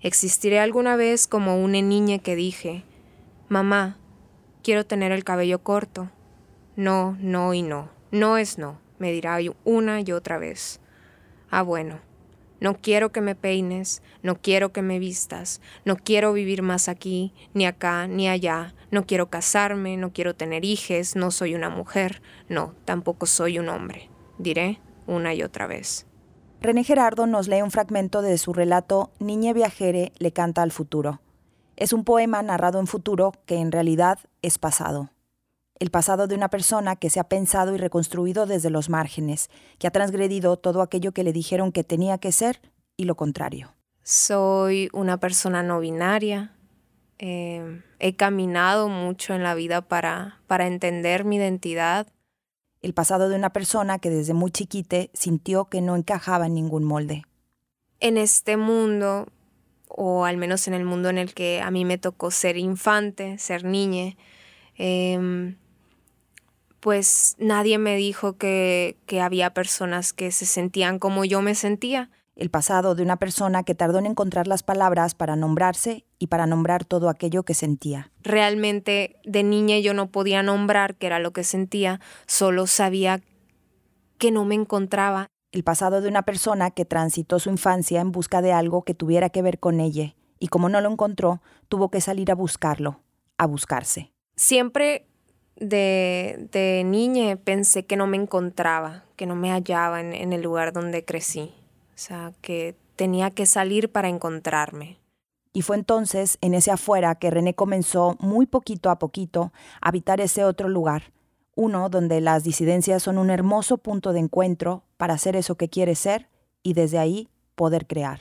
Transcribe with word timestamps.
Existiré 0.00 0.60
alguna 0.60 0.94
vez 0.94 1.26
como 1.26 1.62
una 1.62 1.80
niña 1.82 2.18
que 2.18 2.36
dije, 2.36 2.84
mamá, 3.48 3.98
quiero 4.62 4.86
tener 4.86 5.10
el 5.10 5.24
cabello 5.24 5.58
corto. 5.64 6.10
No, 6.76 7.16
no 7.20 7.52
y 7.52 7.62
no. 7.62 7.90
No 8.12 8.38
es 8.38 8.58
no, 8.58 8.78
me 8.98 9.10
dirá 9.10 9.38
una 9.64 10.00
y 10.00 10.12
otra 10.12 10.38
vez. 10.38 10.80
Ah, 11.50 11.62
bueno. 11.62 12.00
No 12.60 12.76
quiero 12.76 13.12
que 13.12 13.20
me 13.20 13.34
peines, 13.34 14.02
no 14.22 14.40
quiero 14.40 14.72
que 14.72 14.82
me 14.82 14.98
vistas, 14.98 15.60
no 15.84 15.96
quiero 15.96 16.32
vivir 16.32 16.62
más 16.62 16.88
aquí, 16.88 17.32
ni 17.54 17.66
acá, 17.66 18.08
ni 18.08 18.28
allá, 18.28 18.74
no 18.90 19.06
quiero 19.06 19.30
casarme, 19.30 19.96
no 19.96 20.12
quiero 20.12 20.34
tener 20.34 20.64
hijes, 20.64 21.14
no 21.14 21.30
soy 21.30 21.54
una 21.54 21.70
mujer, 21.70 22.20
no, 22.48 22.74
tampoco 22.84 23.26
soy 23.26 23.60
un 23.60 23.68
hombre, 23.68 24.10
diré 24.38 24.80
una 25.06 25.34
y 25.34 25.44
otra 25.44 25.68
vez. 25.68 26.08
René 26.60 26.84
Gerardo 26.84 27.26
nos 27.26 27.48
lee 27.48 27.62
un 27.62 27.70
fragmento 27.70 28.22
de 28.22 28.36
su 28.38 28.52
relato 28.52 29.10
Niña 29.20 29.52
Viajere 29.52 30.12
le 30.18 30.32
canta 30.32 30.62
al 30.62 30.72
futuro. 30.72 31.20
Es 31.76 31.92
un 31.92 32.04
poema 32.04 32.42
narrado 32.42 32.80
en 32.80 32.86
futuro 32.86 33.32
que 33.46 33.56
en 33.56 33.70
realidad 33.70 34.18
es 34.42 34.58
pasado 34.58 35.10
el 35.78 35.90
pasado 35.90 36.26
de 36.26 36.34
una 36.34 36.48
persona 36.48 36.96
que 36.96 37.10
se 37.10 37.20
ha 37.20 37.24
pensado 37.24 37.74
y 37.74 37.78
reconstruido 37.78 38.46
desde 38.46 38.70
los 38.70 38.88
márgenes, 38.88 39.48
que 39.78 39.86
ha 39.86 39.90
transgredido 39.90 40.56
todo 40.56 40.82
aquello 40.82 41.12
que 41.12 41.24
le 41.24 41.32
dijeron 41.32 41.72
que 41.72 41.84
tenía 41.84 42.18
que 42.18 42.32
ser 42.32 42.60
y 42.96 43.04
lo 43.04 43.16
contrario. 43.16 43.74
Soy 44.02 44.88
una 44.92 45.18
persona 45.18 45.62
no 45.62 45.80
binaria. 45.80 46.52
Eh, 47.18 47.82
he 47.98 48.16
caminado 48.16 48.88
mucho 48.88 49.34
en 49.34 49.42
la 49.42 49.54
vida 49.54 49.82
para, 49.82 50.40
para 50.46 50.66
entender 50.66 51.24
mi 51.24 51.36
identidad. 51.36 52.06
El 52.82 52.94
pasado 52.94 53.28
de 53.28 53.36
una 53.36 53.52
persona 53.52 53.98
que 53.98 54.10
desde 54.10 54.34
muy 54.34 54.50
chiquite 54.50 55.10
sintió 55.12 55.66
que 55.66 55.80
no 55.80 55.96
encajaba 55.96 56.46
en 56.46 56.54
ningún 56.54 56.84
molde. 56.84 57.24
En 58.00 58.16
este 58.16 58.56
mundo, 58.56 59.26
o 59.88 60.24
al 60.24 60.36
menos 60.36 60.68
en 60.68 60.74
el 60.74 60.84
mundo 60.84 61.08
en 61.08 61.18
el 61.18 61.34
que 61.34 61.60
a 61.60 61.70
mí 61.70 61.84
me 61.84 61.98
tocó 61.98 62.30
ser 62.30 62.56
infante, 62.56 63.38
ser 63.38 63.64
niña, 63.64 64.14
em, 64.76 65.56
pues 66.80 67.34
nadie 67.38 67.78
me 67.78 67.96
dijo 67.96 68.36
que, 68.36 68.96
que 69.06 69.20
había 69.20 69.52
personas 69.52 70.12
que 70.12 70.30
se 70.30 70.46
sentían 70.46 70.98
como 71.00 71.24
yo 71.24 71.42
me 71.42 71.56
sentía. 71.56 72.10
El 72.38 72.50
pasado 72.50 72.94
de 72.94 73.02
una 73.02 73.16
persona 73.16 73.64
que 73.64 73.74
tardó 73.74 73.98
en 73.98 74.06
encontrar 74.06 74.46
las 74.46 74.62
palabras 74.62 75.16
para 75.16 75.34
nombrarse 75.34 76.04
y 76.20 76.28
para 76.28 76.46
nombrar 76.46 76.84
todo 76.84 77.08
aquello 77.08 77.42
que 77.42 77.52
sentía. 77.52 78.12
Realmente 78.22 79.16
de 79.24 79.42
niña 79.42 79.80
yo 79.80 79.92
no 79.92 80.12
podía 80.12 80.44
nombrar 80.44 80.94
qué 80.94 81.08
era 81.08 81.18
lo 81.18 81.32
que 81.32 81.42
sentía, 81.42 82.00
solo 82.26 82.68
sabía 82.68 83.20
que 84.18 84.30
no 84.30 84.44
me 84.44 84.54
encontraba. 84.54 85.26
El 85.50 85.64
pasado 85.64 86.00
de 86.00 86.08
una 86.08 86.22
persona 86.22 86.70
que 86.70 86.84
transitó 86.84 87.40
su 87.40 87.50
infancia 87.50 88.00
en 88.00 88.12
busca 88.12 88.40
de 88.40 88.52
algo 88.52 88.84
que 88.84 88.94
tuviera 88.94 89.30
que 89.30 89.42
ver 89.42 89.58
con 89.58 89.80
ella, 89.80 90.14
y 90.38 90.46
como 90.46 90.68
no 90.68 90.80
lo 90.80 90.92
encontró, 90.92 91.42
tuvo 91.68 91.90
que 91.90 92.00
salir 92.00 92.30
a 92.30 92.36
buscarlo, 92.36 93.00
a 93.36 93.46
buscarse. 93.46 94.12
Siempre 94.36 95.08
de, 95.56 96.48
de 96.52 96.84
niña 96.84 97.34
pensé 97.34 97.84
que 97.84 97.96
no 97.96 98.06
me 98.06 98.16
encontraba, 98.16 99.06
que 99.16 99.26
no 99.26 99.34
me 99.34 99.50
hallaba 99.50 100.00
en, 100.00 100.12
en 100.12 100.32
el 100.32 100.42
lugar 100.42 100.72
donde 100.72 101.04
crecí. 101.04 101.52
O 101.98 102.00
sea, 102.00 102.32
que 102.42 102.76
tenía 102.94 103.32
que 103.32 103.44
salir 103.44 103.90
para 103.90 104.08
encontrarme. 104.08 105.00
Y 105.52 105.62
fue 105.62 105.74
entonces, 105.74 106.38
en 106.40 106.54
ese 106.54 106.70
afuera, 106.70 107.16
que 107.16 107.28
René 107.28 107.54
comenzó, 107.54 108.16
muy 108.20 108.46
poquito 108.46 108.90
a 108.90 109.00
poquito, 109.00 109.52
a 109.80 109.88
habitar 109.88 110.20
ese 110.20 110.44
otro 110.44 110.68
lugar, 110.68 111.12
uno 111.56 111.88
donde 111.88 112.20
las 112.20 112.44
disidencias 112.44 113.02
son 113.02 113.18
un 113.18 113.30
hermoso 113.30 113.78
punto 113.78 114.12
de 114.12 114.20
encuentro 114.20 114.84
para 114.96 115.18
ser 115.18 115.34
eso 115.34 115.56
que 115.56 115.68
quiere 115.68 115.96
ser 115.96 116.28
y 116.62 116.74
desde 116.74 117.00
ahí 117.00 117.30
poder 117.56 117.88
crear. 117.88 118.20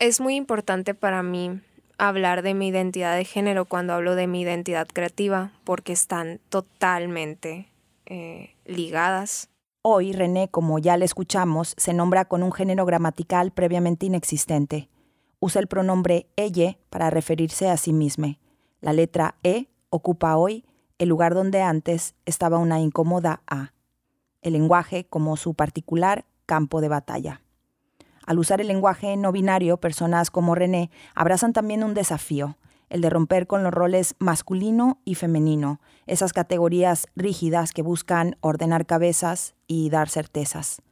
Es 0.00 0.20
muy 0.20 0.34
importante 0.34 0.92
para 0.92 1.22
mí 1.22 1.60
hablar 1.98 2.42
de 2.42 2.54
mi 2.54 2.66
identidad 2.66 3.14
de 3.14 3.24
género 3.24 3.66
cuando 3.66 3.92
hablo 3.92 4.16
de 4.16 4.26
mi 4.26 4.40
identidad 4.40 4.88
creativa, 4.92 5.52
porque 5.62 5.92
están 5.92 6.40
totalmente 6.48 7.68
eh, 8.06 8.56
ligadas. 8.64 9.51
Hoy 9.84 10.12
René, 10.12 10.46
como 10.46 10.78
ya 10.78 10.96
le 10.96 11.04
escuchamos, 11.04 11.74
se 11.76 11.92
nombra 11.92 12.26
con 12.26 12.44
un 12.44 12.52
género 12.52 12.86
gramatical 12.86 13.50
previamente 13.50 14.06
inexistente. 14.06 14.88
Usa 15.40 15.60
el 15.60 15.66
pronombre 15.66 16.28
ella 16.36 16.78
para 16.88 17.10
referirse 17.10 17.68
a 17.68 17.76
sí 17.76 17.92
misma. 17.92 18.38
La 18.80 18.92
letra 18.92 19.34
E 19.42 19.66
ocupa 19.90 20.36
hoy 20.36 20.64
el 20.98 21.08
lugar 21.08 21.34
donde 21.34 21.62
antes 21.62 22.14
estaba 22.26 22.58
una 22.58 22.78
incómoda 22.78 23.42
A. 23.48 23.72
El 24.40 24.52
lenguaje 24.52 25.04
como 25.06 25.36
su 25.36 25.54
particular 25.54 26.26
campo 26.46 26.80
de 26.80 26.86
batalla. 26.86 27.42
Al 28.24 28.38
usar 28.38 28.60
el 28.60 28.68
lenguaje 28.68 29.16
no 29.16 29.32
binario, 29.32 29.78
personas 29.78 30.30
como 30.30 30.54
René 30.54 30.92
abrazan 31.16 31.52
también 31.52 31.82
un 31.82 31.94
desafío, 31.94 32.56
el 32.92 33.00
de 33.00 33.10
romper 33.10 33.46
con 33.46 33.64
los 33.64 33.72
roles 33.72 34.14
masculino 34.18 35.00
y 35.04 35.14
femenino, 35.14 35.80
esas 36.06 36.32
categorías 36.34 37.06
rígidas 37.16 37.72
que 37.72 37.80
buscan 37.82 38.36
ordenar 38.40 38.84
cabezas 38.84 39.54
y 39.66 39.88
dar 39.88 40.10
certezas. 40.10 40.82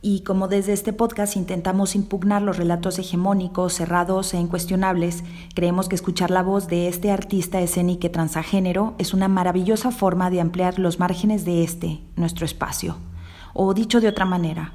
Y 0.00 0.20
como 0.20 0.46
desde 0.46 0.74
este 0.74 0.92
podcast 0.92 1.36
intentamos 1.36 1.96
impugnar 1.96 2.42
los 2.42 2.56
relatos 2.56 2.98
hegemónicos, 3.00 3.72
cerrados 3.72 4.32
e 4.32 4.36
incuestionables, 4.36 5.24
creemos 5.54 5.88
que 5.88 5.96
escuchar 5.96 6.30
la 6.30 6.42
voz 6.42 6.68
de 6.68 6.86
este 6.86 7.10
artista 7.10 7.60
escénico 7.60 8.08
transagénero 8.10 8.94
es 8.98 9.12
una 9.12 9.26
maravillosa 9.26 9.90
forma 9.90 10.30
de 10.30 10.40
ampliar 10.40 10.78
los 10.78 11.00
márgenes 11.00 11.44
de 11.44 11.64
este, 11.64 12.00
nuestro 12.14 12.44
espacio. 12.44 12.98
O 13.54 13.74
dicho 13.74 14.00
de 14.00 14.08
otra 14.08 14.24
manera, 14.24 14.74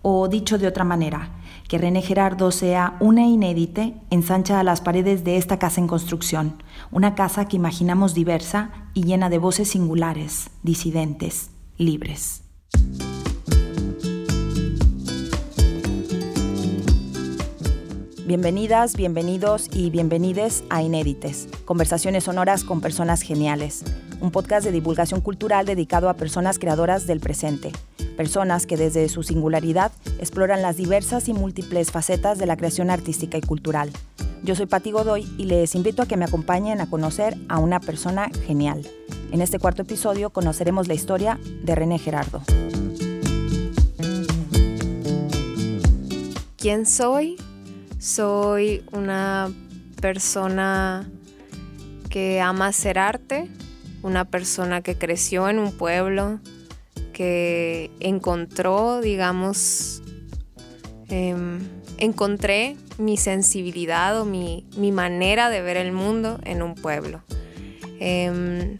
o 0.00 0.28
dicho 0.28 0.56
de 0.56 0.68
otra 0.68 0.84
manera, 0.84 1.32
que 1.68 1.78
René 1.78 2.02
Gerardo 2.02 2.50
sea 2.50 2.96
una 3.00 3.26
inédite 3.26 3.94
ensancha 4.10 4.60
a 4.60 4.64
las 4.64 4.80
paredes 4.80 5.24
de 5.24 5.36
esta 5.36 5.58
casa 5.58 5.80
en 5.80 5.88
construcción, 5.88 6.62
una 6.90 7.14
casa 7.14 7.48
que 7.48 7.56
imaginamos 7.56 8.14
diversa 8.14 8.70
y 8.94 9.04
llena 9.04 9.30
de 9.30 9.38
voces 9.38 9.68
singulares, 9.68 10.50
disidentes, 10.62 11.50
libres. 11.76 12.42
Bienvenidas, 18.26 18.96
bienvenidos 18.96 19.68
y 19.72 19.90
bienvenides 19.90 20.64
a 20.68 20.82
Inédites, 20.82 21.48
conversaciones 21.64 22.24
sonoras 22.24 22.64
con 22.64 22.80
personas 22.80 23.22
geniales, 23.22 23.84
un 24.20 24.32
podcast 24.32 24.64
de 24.64 24.72
divulgación 24.72 25.20
cultural 25.20 25.64
dedicado 25.64 26.08
a 26.08 26.14
personas 26.14 26.58
creadoras 26.58 27.06
del 27.06 27.20
presente 27.20 27.70
personas 28.16 28.66
que 28.66 28.76
desde 28.76 29.08
su 29.08 29.22
singularidad 29.22 29.92
exploran 30.18 30.62
las 30.62 30.76
diversas 30.76 31.28
y 31.28 31.34
múltiples 31.34 31.90
facetas 31.90 32.38
de 32.38 32.46
la 32.46 32.56
creación 32.56 32.90
artística 32.90 33.38
y 33.38 33.42
cultural. 33.42 33.90
Yo 34.42 34.54
soy 34.54 34.66
Patti 34.66 34.90
Godoy 34.90 35.26
y 35.38 35.44
les 35.44 35.74
invito 35.74 36.02
a 36.02 36.06
que 36.06 36.16
me 36.16 36.24
acompañen 36.24 36.80
a 36.80 36.88
conocer 36.88 37.36
a 37.48 37.58
una 37.58 37.80
persona 37.80 38.30
genial. 38.46 38.86
En 39.32 39.42
este 39.42 39.58
cuarto 39.58 39.82
episodio 39.82 40.30
conoceremos 40.30 40.88
la 40.88 40.94
historia 40.94 41.38
de 41.62 41.74
René 41.74 41.98
Gerardo. 41.98 42.42
¿Quién 46.56 46.86
soy? 46.86 47.36
Soy 47.98 48.84
una 48.92 49.50
persona 50.00 51.08
que 52.08 52.40
ama 52.40 52.68
hacer 52.68 52.98
arte, 52.98 53.50
una 54.02 54.24
persona 54.24 54.80
que 54.80 54.96
creció 54.96 55.48
en 55.48 55.58
un 55.58 55.72
pueblo, 55.72 56.40
que 57.16 57.90
encontró, 57.98 59.00
digamos, 59.00 60.02
em, 61.08 61.60
encontré 61.96 62.76
mi 62.98 63.16
sensibilidad 63.16 64.20
o 64.20 64.26
mi, 64.26 64.66
manera 64.92 65.48
de 65.48 65.62
ver 65.62 65.78
el 65.78 65.92
mundo 65.92 66.38
en 66.44 66.60
un 66.60 66.74
pueblo. 66.74 67.22
Em, 68.00 68.76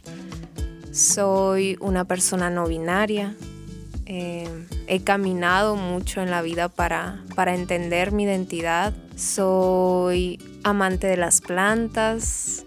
soy 0.92 1.78
una 1.80 2.04
persona 2.04 2.50
no 2.50 2.66
binaria. 2.66 3.34
Em, 4.04 4.66
he 4.86 5.00
caminado 5.00 5.74
mucho 5.74 6.20
en 6.20 6.30
la 6.30 6.42
vida 6.42 6.68
para, 6.68 7.24
para 7.34 7.54
entender 7.54 8.12
mi 8.12 8.24
identidad. 8.24 8.92
Soy 9.16 10.38
amante 10.62 11.06
de 11.06 11.16
las 11.16 11.41
plantas. 11.41 12.66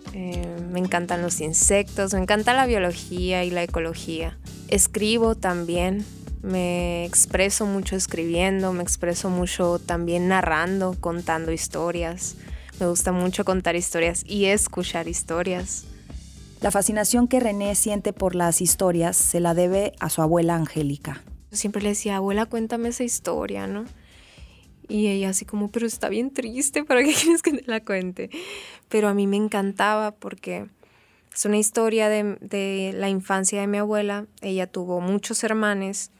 me 0.72 0.80
encantan 0.80 1.22
los 1.22 1.42
insectos. 1.42 2.16
Me 2.16 2.22
encanta 2.22 2.54
la 2.54 2.66
biología 2.66 3.44
y 3.44 3.52
la 3.52 3.62
ecología. 3.62 4.39
Escribo 4.70 5.34
también, 5.34 6.06
me 6.44 7.04
expreso 7.04 7.66
mucho 7.66 7.96
escribiendo, 7.96 8.72
me 8.72 8.84
expreso 8.84 9.32
mucho 9.32 9.80
también 9.80 10.28
narrando, 10.28 10.96
contando 11.00 11.52
historias. 11.52 12.36
Me 12.80 12.86
gusta 12.86 13.12
mucho 13.12 13.44
contar 13.46 13.76
historias 13.76 14.24
y 14.28 14.46
escuchar 14.46 15.08
historias. 15.08 15.86
La 16.62 16.70
fascinación 16.70 17.28
que 17.28 17.40
René 17.40 17.74
siente 17.74 18.14
por 18.14 18.36
las 18.36 18.62
historias 18.62 19.18
se 19.18 19.40
la 19.40 19.56
debe 19.56 19.94
a 20.00 20.12
su 20.12 20.22
abuela 20.22 20.56
Angélica. 20.56 21.24
Siempre 21.52 21.82
le 21.82 21.90
decía, 21.90 22.18
abuela, 22.18 22.46
cuéntame 22.46 22.90
esa 22.90 23.04
historia, 23.04 23.66
¿no? 23.66 23.86
Y 24.88 25.08
ella 25.08 25.30
así 25.30 25.46
como, 25.46 25.72
pero 25.72 25.88
está 25.88 26.10
bien 26.10 26.30
triste, 26.32 26.84
¿para 26.84 27.04
qué 27.04 27.14
quieres 27.20 27.42
que 27.42 27.54
te 27.54 27.64
la 27.66 27.84
cuente? 27.84 28.30
Pero 28.88 29.08
a 29.08 29.16
mí 29.16 29.26
me 29.26 29.38
encantaba 29.38 30.12
porque 30.12 30.68
es 31.40 31.46
una 31.46 31.56
historia 31.58 32.10
de, 32.10 32.92
la 32.94 33.08
infancia 33.08 33.62
de 33.62 33.68
mi 33.68 33.78
abuela. 33.78 34.26
Ella 34.42 34.68
tuvo 34.68 35.00
muchos 35.00 35.42
hermanos 35.46 36.12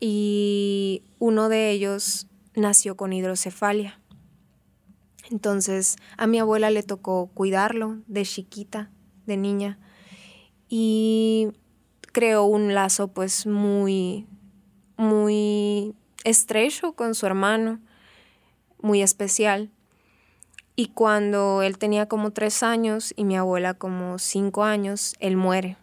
y 0.00 1.04
uno 1.20 1.48
de 1.48 1.70
ellos 1.70 2.26
nació 2.56 2.96
con 2.96 3.12
hidrocefalia. 3.12 4.00
Entonces 5.30 5.94
a 6.16 6.26
mi 6.26 6.40
abuela 6.40 6.70
le 6.70 6.82
tocó 6.82 7.30
cuidarlo 7.32 7.98
de 8.08 8.24
chiquita, 8.24 8.90
de 9.26 9.36
niña, 9.36 9.78
y 10.68 11.52
creó 12.10 12.42
un 12.42 12.74
lazo 12.74 13.06
pues 13.06 13.46
muy, 13.46 14.26
muy 14.96 15.94
estrecho 16.24 16.94
con 16.94 17.14
su 17.14 17.26
hermano, 17.26 17.78
muy 18.80 19.02
especial. 19.02 19.70
Y 20.74 20.88
cuando 20.88 21.62
él 21.62 21.76
tenía 21.76 22.06
como 22.06 22.30
tres 22.30 22.62
años 22.62 23.12
y 23.16 23.24
mi 23.24 23.36
abuela 23.36 23.74
como 23.74 24.18
cinco 24.18 24.64
años, 24.64 25.14
él 25.20 25.36
muere. 25.36 25.76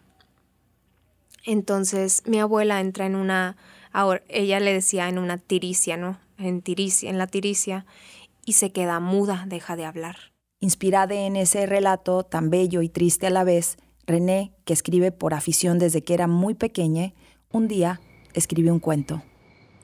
Entonces 1.44 2.22
mi 2.26 2.40
abuela 2.40 2.80
entra 2.80 3.06
en 3.06 3.14
una, 3.14 3.56
ahora 3.92 4.22
ella 4.28 4.58
le 4.58 4.72
decía 4.72 5.08
en 5.08 5.18
una 5.18 5.38
tiricia, 5.38 5.96
¿no? 5.96 6.18
En 6.38 6.60
tiricia, 6.60 7.08
en 7.08 7.18
la 7.18 7.28
tiricia, 7.28 7.86
y 8.44 8.54
se 8.54 8.72
queda 8.72 8.98
muda, 8.98 9.44
deja 9.46 9.76
de 9.76 9.84
hablar. 9.84 10.16
Inspirada 10.58 11.14
en 11.14 11.36
ese 11.36 11.66
relato 11.66 12.24
tan 12.24 12.50
bello 12.50 12.82
y 12.82 12.88
triste 12.88 13.28
a 13.28 13.30
la 13.30 13.44
vez, 13.44 13.76
René, 14.06 14.52
que 14.64 14.72
escribe 14.72 15.12
por 15.12 15.34
afición 15.34 15.78
desde 15.78 16.02
que 16.02 16.14
era 16.14 16.26
muy 16.26 16.54
pequeña, 16.54 17.12
un 17.52 17.68
día 17.68 18.00
escribió 18.34 18.72
un 18.72 18.80
cuento. 18.80 19.22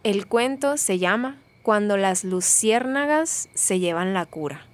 El 0.02 0.26
cuento 0.26 0.76
se 0.76 0.98
llama 0.98 1.40
Cuando 1.62 1.96
las 1.96 2.24
luciérnagas 2.24 3.48
se 3.54 3.78
llevan 3.78 4.12
la 4.12 4.26
cura 4.26 4.66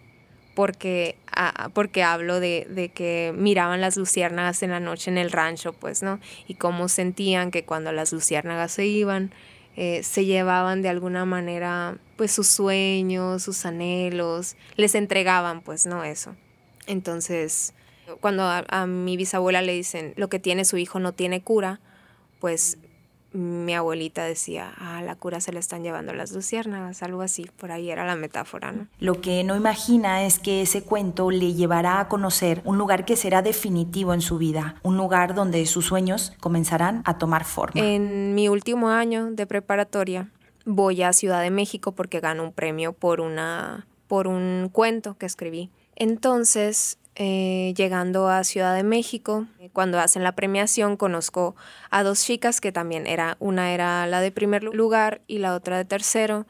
porque, 0.55 1.17
ah, 1.27 1.71
porque 1.75 2.03
hablo 2.03 2.41
de, 2.41 2.91
que 2.95 3.33
miraban 3.37 3.81
las 3.81 3.97
luciérnagas 3.97 4.63
en 4.63 4.71
la 4.71 4.81
noche 4.81 5.11
en 5.11 5.19
el 5.19 5.31
rancho, 5.31 5.73
pues, 5.73 6.03
¿no? 6.03 6.21
Y 6.47 6.55
cómo 6.55 6.89
sentían 6.89 7.51
que 7.51 7.65
cuando 7.65 7.93
las 7.93 8.13
luciérnagas 8.13 8.73
se 8.73 8.87
iban, 8.87 9.33
eh, 9.77 10.03
se 10.03 10.25
llevaban 10.25 10.83
de 10.83 10.89
alguna 10.89 11.25
manera, 11.25 11.97
pues, 12.17 12.33
sus 12.33 12.49
sueños, 12.49 13.43
sus 13.43 13.65
anhelos, 13.65 14.57
les 14.77 14.95
entregaban, 14.95 15.63
pues, 15.63 15.87
¿no? 15.87 16.05
Eso. 16.05 16.37
Entonces, 16.87 17.75
cuando 18.21 18.45
a 18.45 18.87
mi 18.87 19.17
bisabuela 19.17 19.63
le 19.63 19.73
dicen, 19.73 20.13
lo 20.17 20.29
que 20.29 20.39
tiene 20.39 20.65
su 20.65 20.77
hijo 20.77 20.99
no 20.99 21.13
tiene 21.13 21.43
cura, 21.43 21.81
pues 22.41 22.79
mi 23.33 23.75
abuelita 23.75 24.25
decía, 24.25 24.73
ah, 24.79 25.03
la 25.03 25.15
cura 25.17 25.41
se 25.41 25.53
le 25.53 25.61
están 25.61 25.83
llevando 25.83 26.13
las 26.13 26.33
luciérnagas, 26.33 27.03
algo 27.03 27.23
así, 27.23 27.49
por 27.57 27.73
ahí 27.73 27.91
era 27.91 28.05
la 28.05 28.17
metáfora, 28.17 28.73
¿no? 28.73 28.87
Lo 28.99 29.21
que 29.21 29.45
no 29.45 29.57
imagina 29.57 30.25
es 30.25 30.39
que 30.39 30.63
ese 30.63 30.83
cuento 30.83 31.31
le 31.31 31.55
llevará 31.55 32.01
a 32.01 32.09
conocer 32.09 32.61
un 32.65 32.79
lugar 32.79 33.05
que 33.05 33.17
será 33.17 33.43
definitivo 33.43 34.15
en 34.15 34.21
su 34.21 34.39
vida, 34.39 34.77
un 34.83 34.97
lugar 34.97 35.35
donde 35.35 35.65
sus 35.67 35.87
sueños 35.87 36.33
comenzarán 36.41 37.03
a 37.05 37.19
tomar 37.19 37.45
forma. 37.45 37.81
En 37.81 38.35
mi 38.35 38.49
último 38.49 38.91
año 38.91 39.31
de 39.31 39.47
preparatoria 39.47 40.29
voy 40.65 41.03
a 41.03 41.13
Ciudad 41.13 41.43
de 41.43 41.51
México 41.51 41.93
porque 41.93 42.21
gano 42.21 42.45
un 42.45 42.53
premio 42.53 42.93
por 42.93 43.21
una 43.21 43.87
por 44.07 44.29
un 44.29 44.69
cuento 44.71 45.17
que 45.17 45.25
escribí. 45.25 45.71
Entonces, 45.97 46.99
eh, 47.15 47.75
llegando 47.77 48.29
a 48.29 48.43
Ciudad 48.43 48.75
de 48.75 48.85
México, 48.85 49.47
cuando 49.75 49.99
hacen 49.99 50.23
la 50.23 50.33
premiación 50.33 50.97
conozco 50.97 51.55
a 51.91 52.03
dos 52.03 52.25
chicas 52.25 52.61
que 52.61 52.73
también 52.73 53.07
era, 53.07 53.37
una 53.39 53.75
era 53.75 54.07
la 54.07 54.23
de 54.23 54.33
primer 54.33 54.65
lugar 54.65 55.21
y 55.27 55.39
la 55.39 55.55
otra 55.55 55.77
de 55.77 55.85
tercero, 55.85 56.47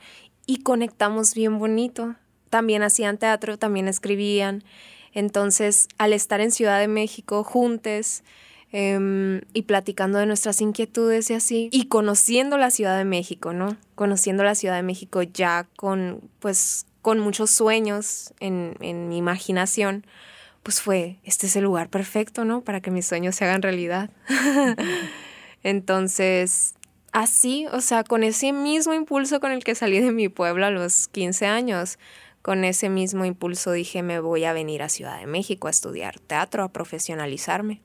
y 0.46 0.62
conectamos 0.62 1.34
bien 1.34 1.58
bonito. 1.58 2.14
También 2.48 2.82
hacían 2.82 3.18
teatro, 3.18 3.58
también 3.58 3.88
escribían. 3.88 4.62
Entonces, 5.12 5.88
al 5.98 6.12
estar 6.12 6.40
en 6.40 6.52
Ciudad 6.52 6.78
de 6.78 6.88
México 6.88 7.42
juntes 7.42 8.22
em, 8.70 9.40
y 9.52 9.62
platicando 9.62 10.18
de 10.18 10.26
nuestras 10.26 10.60
inquietudes 10.60 11.28
y 11.30 11.34
así, 11.34 11.68
y 11.72 11.86
conociendo 11.86 12.56
la 12.56 12.70
Ciudad 12.70 12.96
de 12.96 13.04
México, 13.04 13.52
¿no? 13.52 13.76
Conociendo 13.94 14.44
la 14.44 14.54
Ciudad 14.54 14.76
de 14.76 14.82
México 14.82 15.22
ya 15.22 15.66
con, 15.76 16.20
pues, 16.38 16.86
con 17.02 17.18
muchos 17.18 17.50
sueños 17.50 18.32
en, 18.38 18.76
en 18.80 19.08
mi 19.08 19.18
imaginación, 19.18 20.06
pues 20.62 20.80
fue, 20.80 21.18
este 21.24 21.46
es 21.46 21.56
el 21.56 21.64
lugar 21.64 21.88
perfecto, 21.88 22.44
¿no? 22.44 22.62
Para 22.62 22.80
que 22.80 22.90
mis 22.90 23.06
sueños 23.06 23.34
se 23.34 23.44
hagan 23.44 23.62
realidad. 23.62 24.10
Entonces, 25.62 26.74
así, 27.12 27.66
o 27.72 27.80
sea, 27.80 28.04
con 28.04 28.22
ese 28.22 28.52
mismo 28.52 28.94
impulso 28.94 29.40
con 29.40 29.52
el 29.52 29.64
que 29.64 29.74
salí 29.74 30.00
de 30.00 30.12
mi 30.12 30.28
pueblo 30.28 30.66
a 30.66 30.70
los 30.70 31.08
15 31.08 31.46
años, 31.46 31.98
con 32.42 32.64
ese 32.64 32.88
mismo 32.88 33.24
impulso 33.24 33.72
dije, 33.72 34.02
me 34.02 34.20
voy 34.20 34.44
a 34.44 34.52
venir 34.52 34.82
a 34.82 34.88
Ciudad 34.88 35.18
de 35.18 35.26
México 35.26 35.68
a 35.68 35.70
estudiar 35.70 36.18
teatro, 36.18 36.64
a 36.64 36.72
profesionalizarme. 36.72 37.82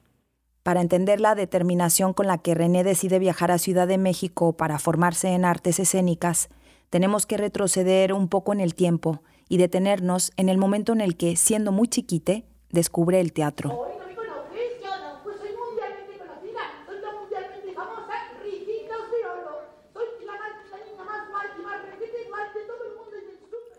Para 0.64 0.82
entender 0.82 1.22
la 1.22 1.36
determinación 1.36 2.14
con 2.14 2.28
la 2.28 2.40
que 2.40 2.56
René 2.56 2.84
decide 2.84 3.20
viajar 3.20 3.52
a 3.52 3.58
Ciudad 3.60 3.88
de 3.88 3.98
México 3.98 4.58
para 4.58 4.80
formarse 4.80 5.30
en 5.30 5.46
artes 5.46 5.80
escénicas, 5.80 6.50
tenemos 6.90 7.26
que 7.26 7.38
retroceder 7.38 8.14
un 8.14 8.28
poco 8.28 8.52
en 8.52 8.60
el 8.60 8.76
tiempo 8.76 9.22
y 9.48 9.58
detenernos 9.58 10.32
en 10.36 10.50
el 10.50 10.58
momento 10.58 10.92
en 10.92 11.02
el 11.02 11.16
que, 11.16 11.36
siendo 11.36 11.72
muy 11.72 11.88
chiquite, 11.88 12.46
descubre 12.72 13.20
el 13.20 13.34
teatro. 13.34 13.88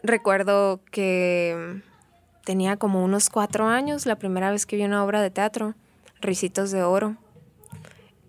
Recuerdo 0.03 0.81
que 0.91 1.83
tenía 2.45 2.79
como 2.79 3.05
unos 3.05 3.29
cuatro 3.29 3.67
años 3.67 4.07
la 4.07 4.17
primera 4.17 4.51
vez 4.51 4.65
que 4.65 4.77
vi 4.77 4.85
una 4.85 5.05
obra 5.05 5.21
de 5.21 5.31
teatro, 5.31 5.75
Ricitos 6.21 6.71
de 6.71 6.83
Oro. 6.83 7.17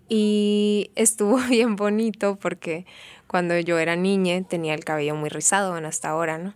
Y 0.08 0.90
estuvo 0.94 1.38
bien 1.48 1.76
bonito 1.76 2.36
porque 2.36 2.84
cuando 3.26 3.58
yo 3.58 3.78
era 3.78 3.96
niña 3.96 4.42
tenía 4.42 4.74
el 4.74 4.84
cabello 4.84 5.14
muy 5.14 5.30
rizado, 5.30 5.70
bueno, 5.70 5.88
hasta 5.88 6.10
ahora, 6.10 6.36
¿no? 6.36 6.54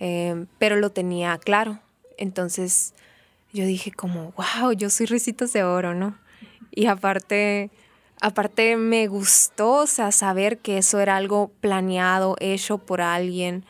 Eh, 0.00 0.46
pero 0.58 0.76
lo 0.76 0.90
tenía 0.90 1.38
claro. 1.38 1.78
Entonces 2.16 2.94
yo 3.52 3.64
dije 3.64 3.92
como, 3.92 4.32
wow, 4.32 4.72
yo 4.72 4.90
soy 4.90 5.06
Ricitos 5.06 5.52
de 5.52 5.64
Oro, 5.64 5.94
¿no? 5.94 6.18
Y 6.70 6.86
aparte, 6.86 7.70
aparte 8.20 8.76
me 8.76 9.06
gustó, 9.06 9.86
saber 9.86 10.58
que 10.58 10.78
eso 10.78 11.00
era 11.00 11.16
algo 11.16 11.50
planeado, 11.60 12.36
hecho 12.40 12.78
por 12.78 13.00
alguien, 13.00 13.64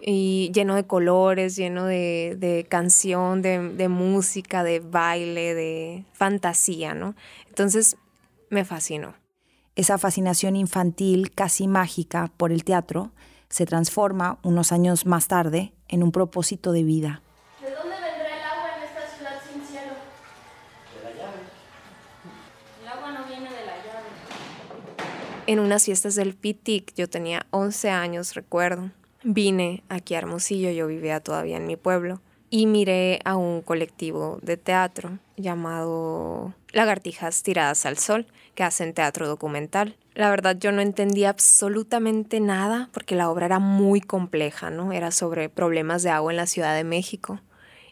y 0.00 0.50
lleno 0.54 0.74
de 0.74 0.86
colores, 0.86 1.56
lleno 1.56 1.84
de, 1.84 2.66
canción, 2.68 3.42
de, 3.42 3.70
de, 3.70 3.88
música, 3.88 4.62
de 4.62 4.80
baile, 4.80 5.54
de 5.54 6.04
fantasía, 6.12 6.94
¿no? 6.94 7.14
Entonces 7.48 7.96
me 8.48 8.64
fascinó. 8.64 9.14
Esa 9.74 9.98
fascinación 9.98 10.56
infantil, 10.56 11.32
casi 11.32 11.68
mágica, 11.68 12.32
por 12.36 12.52
el 12.52 12.64
teatro, 12.64 13.12
se 13.48 13.66
transforma 13.66 14.38
unos 14.42 14.72
años 14.72 15.06
más 15.06 15.28
tarde 15.28 15.72
en 15.88 16.02
un 16.02 16.12
propósito 16.12 16.72
de 16.72 16.84
vida. 16.84 17.22
En 25.48 25.60
unas 25.60 25.86
fiestas 25.86 26.14
del 26.14 26.34
PITIC, 26.34 26.94
yo 26.94 27.08
tenía 27.08 27.46
11 27.52 27.88
años, 27.88 28.34
recuerdo. 28.34 28.90
Vine 29.22 29.82
aquí 29.88 30.14
a 30.14 30.18
Hermosillo, 30.18 30.70
yo 30.72 30.86
vivía 30.86 31.20
todavía 31.20 31.56
en 31.56 31.66
mi 31.66 31.76
pueblo, 31.76 32.20
y 32.50 32.66
miré 32.66 33.20
a 33.24 33.36
un 33.36 33.62
colectivo 33.62 34.38
de 34.42 34.58
teatro 34.58 35.18
llamado 35.38 36.52
Lagartijas 36.72 37.42
Tiradas 37.42 37.86
al 37.86 37.96
Sol, 37.96 38.26
que 38.54 38.62
hacen 38.62 38.92
teatro 38.92 39.26
documental. 39.26 39.96
La 40.12 40.28
verdad 40.28 40.54
yo 40.60 40.70
no 40.70 40.82
entendía 40.82 41.30
absolutamente 41.30 42.40
nada 42.40 42.90
porque 42.92 43.14
la 43.14 43.30
obra 43.30 43.46
era 43.46 43.58
muy 43.58 44.02
compleja, 44.02 44.68
¿no? 44.68 44.92
Era 44.92 45.10
sobre 45.10 45.48
problemas 45.48 46.02
de 46.02 46.10
agua 46.10 46.30
en 46.30 46.36
la 46.36 46.46
Ciudad 46.46 46.76
de 46.76 46.84
México 46.84 47.40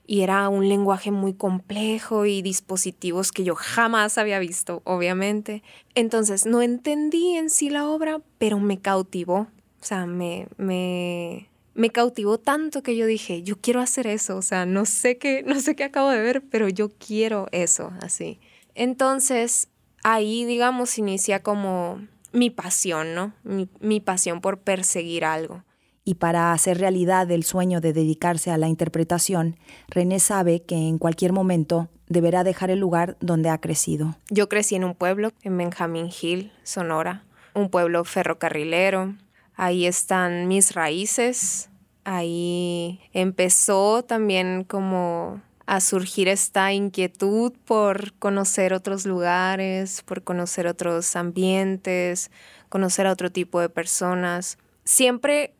y 0.07 0.23
era 0.23 0.49
un 0.49 0.69
lenguaje 0.69 1.11
muy 1.11 1.35
complejo 1.35 2.27
y 2.27 2.41
dispositivos 2.41 3.33
que 3.33 3.45
yo 3.45 3.55
jamás 3.57 4.19
había 4.19 4.39
visto, 4.39 4.81
obviamente. 4.85 5.63
Entonces 5.95 6.47
no 6.47 6.63
entendí 6.63 7.37
en 7.37 7.51
sí 7.51 7.71
la 7.71 7.89
obra, 7.89 8.21
pero 8.39 8.61
me 8.61 8.81
cautivó. 8.81 9.49
O 9.81 9.85
sea, 9.85 10.07
me, 10.07 10.47
me, 10.57 11.49
me 11.75 11.91
cautivó 11.91 12.39
tanto 12.39 12.83
que 12.83 12.97
yo 12.97 13.07
dije, 13.07 13.43
yo 13.43 13.61
quiero 13.61 13.81
hacer 13.81 14.07
eso. 14.07 14.37
O 14.37 14.43
sea, 14.43 14.65
no 14.65 14.87
sé 14.87 15.19
qué, 15.19 15.43
no 15.45 15.61
sé 15.61 15.75
qué 15.75 15.85
acabo 15.85 16.11
de 16.11 16.21
ver, 16.21 16.43
pero 16.51 16.69
yo 16.69 16.91
quiero 16.91 17.49
eso, 17.51 17.93
así. 18.01 18.39
Entonces, 18.75 19.69
ahí, 20.05 20.45
digamos, 20.45 20.99
inicia 20.99 21.43
como 21.43 22.01
mi 22.33 22.51
pasión, 22.51 23.15
¿no? 23.15 23.35
Mi, 23.43 23.69
mi 23.81 24.01
pasión 24.01 24.41
por 24.41 24.61
perseguir 24.61 25.25
algo 25.25 25.66
y 26.07 26.15
para 26.15 26.53
hacer 26.53 26.79
realidad 26.79 27.29
el 27.33 27.43
sueño 27.43 27.81
de 27.81 27.93
dedicarse 27.93 28.53
a 28.53 28.59
la 28.59 28.69
interpretación, 28.69 29.57
René 29.89 30.21
sabe 30.21 30.63
que 30.63 30.77
en 30.77 30.99
cualquier 30.99 31.33
momento 31.33 31.89
deberá 32.07 32.45
dejar 32.45 32.71
el 32.71 32.79
lugar 32.79 33.17
donde 33.21 33.51
ha 33.51 33.61
crecido. 33.61 34.17
Yo 34.31 34.49
crecí 34.49 34.77
en 34.77 34.85
un 34.85 34.95
pueblo, 34.95 35.33
en 35.43 35.59
Benjamin 35.59 36.09
Hill, 36.09 36.53
Sonora, 36.63 37.25
un 37.55 37.71
pueblo 37.71 38.05
ferrocarrilero. 38.05 39.17
Ahí 39.57 39.85
están 39.85 40.47
mis 40.47 40.77
raíces. 40.77 41.71
Ahí 42.05 43.01
empezó 43.13 44.05
también 44.05 44.63
como 44.63 45.43
a 45.67 45.81
surgir 45.81 46.29
esta 46.29 46.73
inquietud 46.73 47.53
por 47.65 48.13
conocer 48.13 48.75
otros 48.75 49.07
lugares, 49.07 50.03
por 50.03 50.23
conocer 50.23 50.69
otros 50.69 51.17
ambientes, 51.17 52.31
conocer 52.69 53.09
a 53.09 53.13
otro 53.13 53.33
tipo 53.33 53.61
de 53.61 53.69
personas. 53.69 54.59
Siempre 54.85 55.57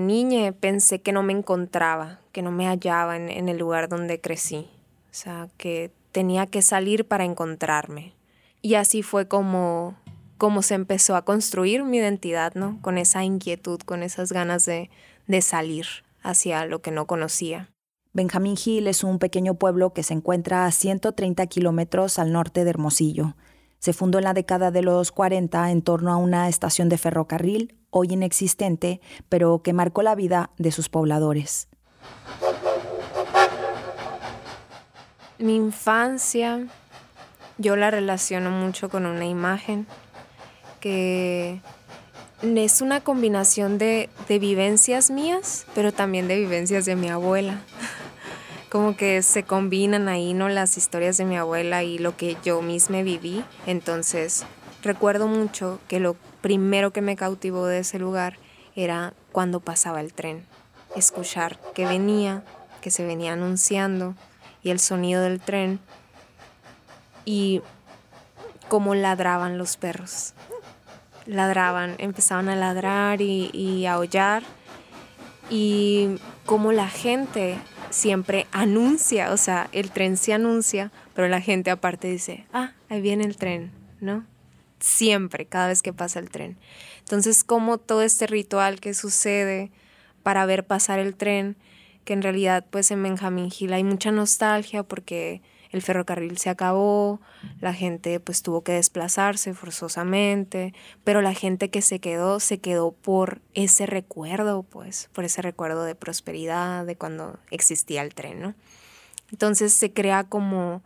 niña 0.00 0.52
pensé 0.52 1.00
que 1.00 1.12
no 1.12 1.22
me 1.22 1.32
encontraba, 1.32 2.20
que 2.32 2.42
no 2.42 2.50
me 2.50 2.66
hallaba 2.66 3.16
en, 3.16 3.28
en 3.28 3.48
el 3.48 3.58
lugar 3.58 3.88
donde 3.88 4.20
crecí. 4.20 4.68
O 5.10 5.14
sea, 5.14 5.48
que 5.56 5.90
tenía 6.12 6.46
que 6.46 6.62
salir 6.62 7.06
para 7.06 7.24
encontrarme. 7.24 8.14
Y 8.60 8.74
así 8.74 9.02
fue 9.02 9.26
como, 9.26 9.96
como 10.38 10.62
se 10.62 10.74
empezó 10.74 11.16
a 11.16 11.24
construir 11.24 11.82
mi 11.84 11.98
identidad, 11.98 12.54
¿no? 12.54 12.78
Con 12.80 12.96
esa 12.96 13.24
inquietud, 13.24 13.80
con 13.80 14.02
esas 14.02 14.30
ganas 14.30 14.64
de, 14.64 14.90
de 15.26 15.42
salir 15.42 15.86
hacia 16.22 16.64
lo 16.66 16.80
que 16.80 16.92
no 16.92 17.06
conocía. 17.06 17.70
Benjamín 18.12 18.56
Gil 18.56 18.86
es 18.86 19.04
un 19.04 19.18
pequeño 19.18 19.54
pueblo 19.54 19.92
que 19.92 20.02
se 20.02 20.14
encuentra 20.14 20.66
a 20.66 20.70
130 20.70 21.46
kilómetros 21.46 22.18
al 22.18 22.32
norte 22.32 22.62
de 22.64 22.70
Hermosillo. 22.70 23.34
Se 23.82 23.92
fundó 23.92 24.18
en 24.18 24.24
la 24.24 24.32
década 24.32 24.70
de 24.70 24.80
los 24.80 25.10
40 25.10 25.72
en 25.72 25.82
torno 25.82 26.12
a 26.12 26.16
una 26.16 26.48
estación 26.48 26.88
de 26.88 26.98
ferrocarril, 26.98 27.74
hoy 27.90 28.12
inexistente, 28.12 29.00
pero 29.28 29.60
que 29.64 29.72
marcó 29.72 30.02
la 30.02 30.14
vida 30.14 30.50
de 30.56 30.70
sus 30.70 30.88
pobladores. 30.88 31.66
Mi 35.38 35.56
infancia, 35.56 36.64
yo 37.58 37.74
la 37.74 37.90
relaciono 37.90 38.52
mucho 38.52 38.88
con 38.88 39.04
una 39.04 39.24
imagen 39.24 39.88
que 40.78 41.60
es 42.40 42.82
una 42.82 43.00
combinación 43.00 43.78
de, 43.78 44.10
vivencias 44.28 45.10
mías, 45.10 45.66
pero 45.74 45.90
también 45.90 46.28
de 46.28 46.38
vivencias 46.38 46.84
de 46.84 46.94
mi 46.94 47.08
abuela. 47.08 47.60
Como 48.72 48.96
que 48.96 49.20
se 49.20 49.42
combinan 49.42 50.08
ahí, 50.08 50.32
¿no? 50.32 50.48
Las 50.48 50.78
historias 50.78 51.18
de 51.18 51.26
mi 51.26 51.36
abuela 51.36 51.82
y 51.82 51.98
lo 51.98 52.16
que 52.16 52.38
yo 52.42 52.62
misma 52.62 53.02
viví. 53.02 53.44
Entonces, 53.66 54.46
recuerdo 54.82 55.28
mucho 55.28 55.78
que 55.88 56.00
lo 56.00 56.16
primero 56.40 56.90
que 56.90 57.02
me 57.02 57.14
cautivó 57.14 57.66
de 57.66 57.80
ese 57.80 57.98
lugar 57.98 58.38
era 58.74 59.12
cuando 59.30 59.60
pasaba 59.60 60.00
el 60.00 60.14
tren. 60.14 60.46
Escuchar 60.96 61.58
que 61.74 61.84
venía, 61.84 62.44
que 62.80 62.90
se 62.90 63.04
venía 63.04 63.34
anunciando 63.34 64.14
y 64.62 64.70
el 64.70 64.80
sonido 64.80 65.20
del 65.20 65.38
tren 65.38 65.78
y 67.26 67.60
cómo 68.68 68.94
ladraban 68.94 69.58
los 69.58 69.76
perros. 69.76 70.32
Ladraban, 71.26 71.96
empezaban 71.98 72.48
a 72.48 72.56
ladrar 72.56 73.20
y, 73.20 73.84
a 73.84 73.92
aullar 73.92 74.42
y 75.50 76.16
cómo 76.46 76.72
la 76.72 76.88
gente 76.88 77.58
siempre 77.92 78.46
anuncia, 78.50 79.32
o 79.32 79.36
sea, 79.36 79.68
el 79.72 79.90
tren 79.90 80.16
se 80.16 80.32
anuncia, 80.32 80.90
pero 81.14 81.28
la 81.28 81.40
gente 81.40 81.70
aparte 81.70 82.08
dice, 82.08 82.46
ah, 82.52 82.72
ahí 82.88 83.00
viene 83.00 83.24
el 83.24 83.36
tren, 83.36 83.70
¿no? 84.00 84.24
Siempre, 84.80 85.46
cada 85.46 85.68
vez 85.68 85.82
que 85.82 85.92
pasa 85.92 86.18
el 86.18 86.30
tren. 86.30 86.56
Entonces, 87.00 87.44
como 87.44 87.78
todo 87.78 88.02
este 88.02 88.26
ritual 88.26 88.80
que 88.80 88.94
sucede 88.94 89.70
para 90.22 90.46
ver 90.46 90.66
pasar 90.66 90.98
el 90.98 91.14
tren, 91.14 91.56
que 92.04 92.14
en 92.14 92.22
realidad 92.22 92.64
pues 92.70 92.90
en 92.90 93.02
Benjamín 93.02 93.50
Gil 93.50 93.72
hay 93.72 93.84
mucha 93.84 94.10
nostalgia 94.10 94.82
porque 94.82 95.40
el 95.72 95.80
ferrocarril 95.80 96.36
se 96.36 96.50
acabó, 96.50 97.20
la 97.60 97.72
gente 97.72 98.20
pues 98.20 98.42
tuvo 98.42 98.62
que 98.62 98.72
desplazarse 98.72 99.54
forzosamente, 99.54 100.74
pero 101.02 101.22
la 101.22 101.32
gente 101.32 101.70
que 101.70 101.80
se 101.80 101.98
quedó 101.98 102.40
se 102.40 102.58
quedó 102.58 102.92
por 102.92 103.40
ese 103.54 103.86
recuerdo, 103.86 104.62
pues, 104.62 105.08
por 105.14 105.24
ese 105.24 105.40
recuerdo 105.40 105.84
de 105.84 105.94
prosperidad, 105.94 106.84
de 106.84 106.96
cuando 106.96 107.38
existía 107.50 108.02
el 108.02 108.14
tren, 108.14 108.40
¿no? 108.42 108.54
Entonces 109.30 109.72
se 109.72 109.92
crea 109.92 110.24
como 110.24 110.82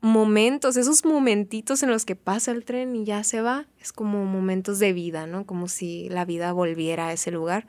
momentos, 0.00 0.76
esos 0.76 1.04
momentitos 1.04 1.82
en 1.84 1.90
los 1.90 2.04
que 2.04 2.16
pasa 2.16 2.50
el 2.50 2.64
tren 2.64 2.96
y 2.96 3.04
ya 3.04 3.22
se 3.22 3.42
va, 3.42 3.66
es 3.80 3.92
como 3.92 4.24
momentos 4.24 4.80
de 4.80 4.92
vida, 4.92 5.28
¿no? 5.28 5.46
Como 5.46 5.68
si 5.68 6.08
la 6.08 6.24
vida 6.24 6.52
volviera 6.52 7.08
a 7.08 7.12
ese 7.12 7.30
lugar. 7.30 7.66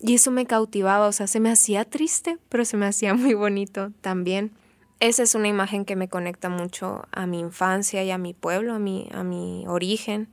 Y 0.00 0.14
eso 0.14 0.32
me 0.32 0.46
cautivaba, 0.46 1.06
o 1.06 1.12
sea, 1.12 1.26
se 1.28 1.40
me 1.40 1.50
hacía 1.50 1.84
triste, 1.84 2.38
pero 2.48 2.64
se 2.64 2.76
me 2.76 2.86
hacía 2.86 3.14
muy 3.14 3.34
bonito 3.34 3.92
también 4.00 4.52
esa 5.00 5.22
es 5.22 5.34
una 5.34 5.48
imagen 5.48 5.84
que 5.84 5.96
me 5.96 6.08
conecta 6.08 6.48
mucho 6.48 7.02
a 7.12 7.26
mi 7.26 7.40
infancia 7.40 8.02
y 8.02 8.10
a 8.10 8.18
mi 8.18 8.34
pueblo, 8.34 8.74
a 8.74 8.78
mi, 8.78 9.08
a 9.12 9.22
mi 9.22 9.64
origen. 9.66 10.28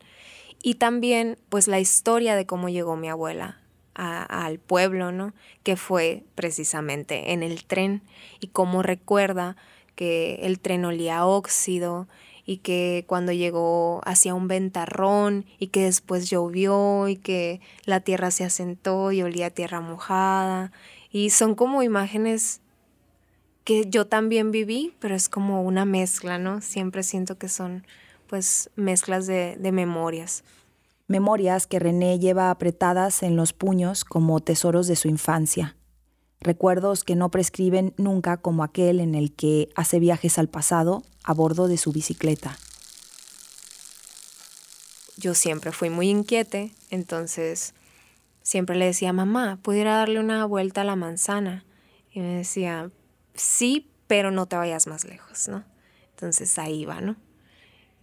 Y 0.63 0.75
también, 0.75 1.38
pues, 1.50 1.67
la 1.67 1.79
historia 1.79 2.36
de 2.36 2.45
cómo 2.45 2.69
llegó 2.69 2.95
mi 2.95 3.10
abuela 3.10 3.62
al 3.93 4.60
pueblo, 4.60 5.12
¿no? 5.12 5.34
Que 5.63 5.77
fue 5.77 6.24
precisamente 6.36 7.31
en 7.31 7.43
el 7.43 7.63
tren 7.63 8.01
y 8.41 8.48
cómo 8.48 8.81
recuerda 8.81 9.55
que 9.95 10.39
el 10.41 10.60
tren 10.60 10.84
olía 10.84 11.25
óxido 11.25 12.07
y 12.45 12.57
que 12.57 13.05
cuando 13.07 13.31
llegó 13.31 14.01
hacía 14.03 14.34
un 14.34 14.48
ventarrón 14.50 15.45
y 15.60 15.67
que 15.67 15.84
después 15.84 16.29
llovió 16.29 17.07
y 17.07 17.15
que 17.15 17.62
la 17.86 18.01
tierra 18.01 18.31
se 18.31 18.43
asentó 18.43 19.12
y 19.12 19.24
olía 19.24 19.50
tierra 19.50 19.79
mojada. 19.79 20.74
Y 21.10 21.29
son 21.29 21.55
como 21.55 21.81
imágenes 21.81 22.62
que 23.65 23.89
yo 23.89 24.05
también 24.05 24.51
viví, 24.51 24.93
pero 25.00 25.15
es 25.15 25.27
como 25.27 25.63
una 25.63 25.86
mezcla, 25.86 26.38
¿no? 26.38 26.62
Siempre 26.62 27.03
siento 27.03 27.38
que 27.38 27.50
son 27.50 27.86
pues 28.27 28.69
mezclas 28.75 29.27
de, 29.27 29.57
de 29.60 29.72
memorias. 29.72 30.43
Memorias 31.07 31.67
que 31.67 31.79
René 31.79 32.19
lleva 32.19 32.51
apretadas 32.51 33.24
en 33.24 33.36
los 33.36 33.53
puños 33.53 34.05
como 34.05 34.39
tesoros 34.39 34.88
de 34.88 34.95
su 34.95 35.07
infancia. 35.07 35.75
Recuerdos 36.39 37.03
que 37.03 37.15
no 37.15 37.29
prescriben 37.31 37.93
nunca 37.98 38.38
como 38.38 38.63
aquel 38.63 39.00
en 39.00 39.15
el 39.15 39.34
que 39.34 39.69
hace 39.75 40.00
viajes 40.00 40.38
al 40.38 40.48
pasado 40.48 41.03
a 41.24 41.34
bordo 41.34 41.67
de 41.67 41.77
su 41.77 41.91
bicicleta. 41.91 42.57
Yo 45.17 45.34
siempre 45.34 45.72
fui 45.72 45.89
muy 45.89 46.10
inquiete, 46.10 46.72
entonces 46.91 47.74
siempre 48.43 48.75
le 48.75 48.86
decía, 48.86 49.12
mamá, 49.12 49.57
¿pudiera 49.63 49.98
darle 49.98 50.19
una 50.19 50.45
vuelta 50.45 50.81
a 50.81 50.86
la 50.86 50.95
manzana? 50.95 51.65
Y 52.12 52.19
me 52.19 52.36
decía, 52.36 52.91
sí, 53.36 53.89
pero 54.08 54.32
no 54.32 54.46
te 54.46 54.56
vayas 54.56 54.88
más 54.88 55.06
lejos, 55.06 55.48
¿no? 55.48 55.63
Entonces 56.12 56.58
ahí 56.58 56.86
va, 56.86 57.01
¿no? 57.01 57.15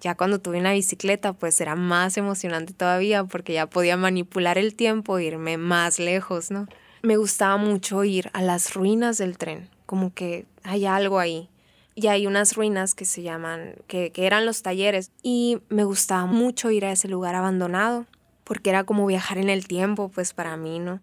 Ya 0.00 0.16
cuando 0.16 0.40
tuve 0.40 0.58
una 0.58 0.72
bicicleta, 0.72 1.32
pues 1.32 1.60
era 1.60 1.76
más 1.76 2.16
emocionante 2.16 2.72
todavía 2.72 3.24
porque 3.24 3.52
ya 3.52 3.68
podía 3.68 3.96
manipular 3.96 4.58
el 4.58 4.74
tiempo 4.74 5.16
e 5.16 5.24
irme 5.24 5.56
más 5.58 5.98
lejos, 5.98 6.50
¿no? 6.50 6.66
Me 7.02 7.16
gustaba 7.16 7.56
mucho 7.56 8.02
ir 8.04 8.30
a 8.32 8.42
las 8.42 8.74
ruinas 8.74 9.18
del 9.18 9.38
tren, 9.38 9.70
como 9.86 10.12
que 10.12 10.46
hay 10.64 10.86
algo 10.86 11.18
ahí. 11.18 11.48
Y 11.94 12.06
hay 12.06 12.26
unas 12.26 12.56
ruinas 12.56 12.94
que 12.94 13.04
se 13.04 13.22
llaman, 13.22 13.74
que, 13.86 14.12
que 14.12 14.26
eran 14.26 14.46
los 14.46 14.62
talleres. 14.62 15.10
Y 15.22 15.58
me 15.68 15.84
gustaba 15.84 16.26
mucho 16.26 16.70
ir 16.70 16.84
a 16.84 16.92
ese 16.92 17.06
lugar 17.06 17.34
abandonado, 17.34 18.06
porque 18.44 18.70
era 18.70 18.84
como 18.84 19.06
viajar 19.06 19.38
en 19.38 19.50
el 19.50 19.68
tiempo, 19.68 20.08
pues 20.08 20.32
para 20.32 20.56
mí, 20.56 20.78
¿no? 20.78 21.00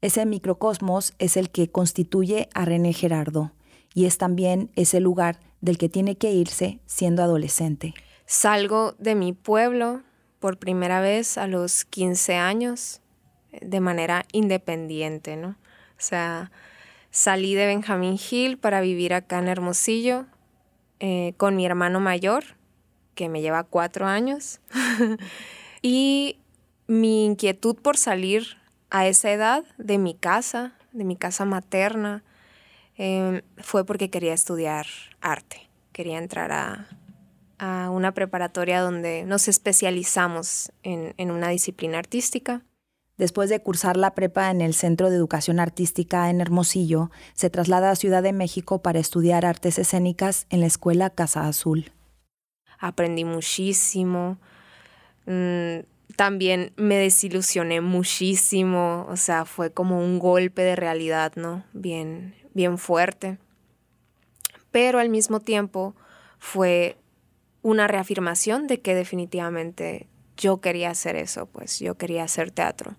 Ese 0.00 0.24
microcosmos 0.24 1.14
es 1.18 1.36
el 1.36 1.50
que 1.50 1.70
constituye 1.70 2.48
a 2.54 2.64
René 2.64 2.94
Gerardo, 2.94 3.52
y 3.94 4.06
es 4.06 4.18
también 4.18 4.70
ese 4.76 5.00
lugar 5.00 5.40
del 5.60 5.78
que 5.78 5.88
tiene 5.88 6.16
que 6.16 6.32
irse 6.32 6.80
siendo 6.86 7.22
adolescente. 7.22 7.94
Salgo 8.26 8.94
de 8.98 9.14
mi 9.14 9.32
pueblo 9.32 10.02
por 10.38 10.58
primera 10.58 11.00
vez 11.00 11.36
a 11.38 11.46
los 11.46 11.84
15 11.84 12.36
años 12.36 13.00
de 13.60 13.80
manera 13.80 14.24
independiente, 14.32 15.36
¿no? 15.36 15.50
O 15.50 16.02
sea, 16.02 16.50
salí 17.10 17.54
de 17.54 17.66
Benjamín 17.66 18.18
Hill 18.18 18.58
para 18.58 18.80
vivir 18.80 19.12
acá 19.12 19.38
en 19.38 19.48
Hermosillo 19.48 20.26
eh, 21.00 21.34
con 21.36 21.56
mi 21.56 21.66
hermano 21.66 22.00
mayor, 22.00 22.44
que 23.14 23.28
me 23.28 23.42
lleva 23.42 23.64
cuatro 23.64 24.06
años, 24.06 24.60
y 25.82 26.36
mi 26.86 27.24
inquietud 27.24 27.76
por 27.76 27.96
salir 27.96 28.58
a 28.90 29.06
esa 29.06 29.30
edad 29.30 29.64
de 29.78 29.98
mi 29.98 30.14
casa, 30.14 30.74
de 30.92 31.04
mi 31.04 31.16
casa 31.16 31.44
materna, 31.44 32.22
Em, 33.02 33.40
fue 33.56 33.86
porque 33.86 34.10
quería 34.10 34.34
estudiar 34.34 34.84
arte. 35.22 35.70
Quería 35.90 36.18
entrar 36.18 36.52
a, 36.52 36.86
una 37.90 38.12
preparatoria 38.12 38.80
donde 38.80 39.24
nos 39.24 39.48
especializamos 39.48 40.70
en, 40.82 41.14
en 41.16 41.30
una 41.30 41.48
disciplina 41.48 41.98
artística. 41.98 42.62
Después 43.16 43.48
de 43.50 43.60
cursar 43.60 43.96
la 43.96 44.14
prepa 44.14 44.50
en 44.50 44.60
el 44.60 44.74
Centro 44.74 45.08
de 45.08 45.16
Educación 45.16 45.60
Artística 45.60 46.30
en 46.30 46.40
Hermosillo, 46.42 47.10
se 47.34 47.50
traslada 47.50 47.90
a 47.90 47.96
Ciudad 47.96 48.22
de 48.22 48.32
México 48.34 48.82
para 48.82 48.98
estudiar 48.98 49.44
artes 49.46 49.78
escénicas 49.78 50.46
en 50.50 50.60
la 50.60 50.66
Escuela 50.66 51.10
Casa 51.10 51.46
Azul. 51.46 51.92
Aprendí 52.78 53.24
muchísimo. 53.24 54.38
Mm, 55.24 55.80
también 56.16 56.72
me 56.76 56.96
desilusioné 56.96 57.80
muchísimo. 57.80 59.06
O 59.08 59.16
sea, 59.16 59.44
fue 59.46 59.70
como 59.72 59.98
un 59.98 60.18
golpe 60.18 60.62
de 60.62 60.76
realidad, 60.76 61.32
¿no? 61.36 61.64
Bien, 61.72 62.34
bien 62.54 62.78
fuerte, 62.78 63.38
pero 64.70 64.98
al 64.98 65.08
mismo 65.08 65.40
tiempo 65.40 65.94
fue 66.38 66.96
una 67.62 67.86
reafirmación 67.86 68.66
de 68.66 68.80
que 68.80 68.94
definitivamente 68.94 70.08
yo 70.36 70.60
quería 70.60 70.90
hacer 70.90 71.16
eso, 71.16 71.46
pues 71.46 71.78
yo 71.78 71.96
quería 71.96 72.24
hacer 72.24 72.50
teatro. 72.50 72.96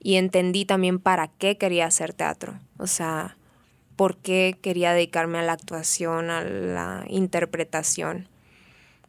Y 0.00 0.16
entendí 0.16 0.64
también 0.64 0.98
para 0.98 1.28
qué 1.28 1.56
quería 1.56 1.86
hacer 1.86 2.12
teatro, 2.12 2.58
o 2.78 2.88
sea, 2.88 3.36
por 3.94 4.16
qué 4.16 4.58
quería 4.60 4.92
dedicarme 4.92 5.38
a 5.38 5.42
la 5.42 5.52
actuación, 5.52 6.30
a 6.30 6.42
la 6.42 7.04
interpretación, 7.08 8.28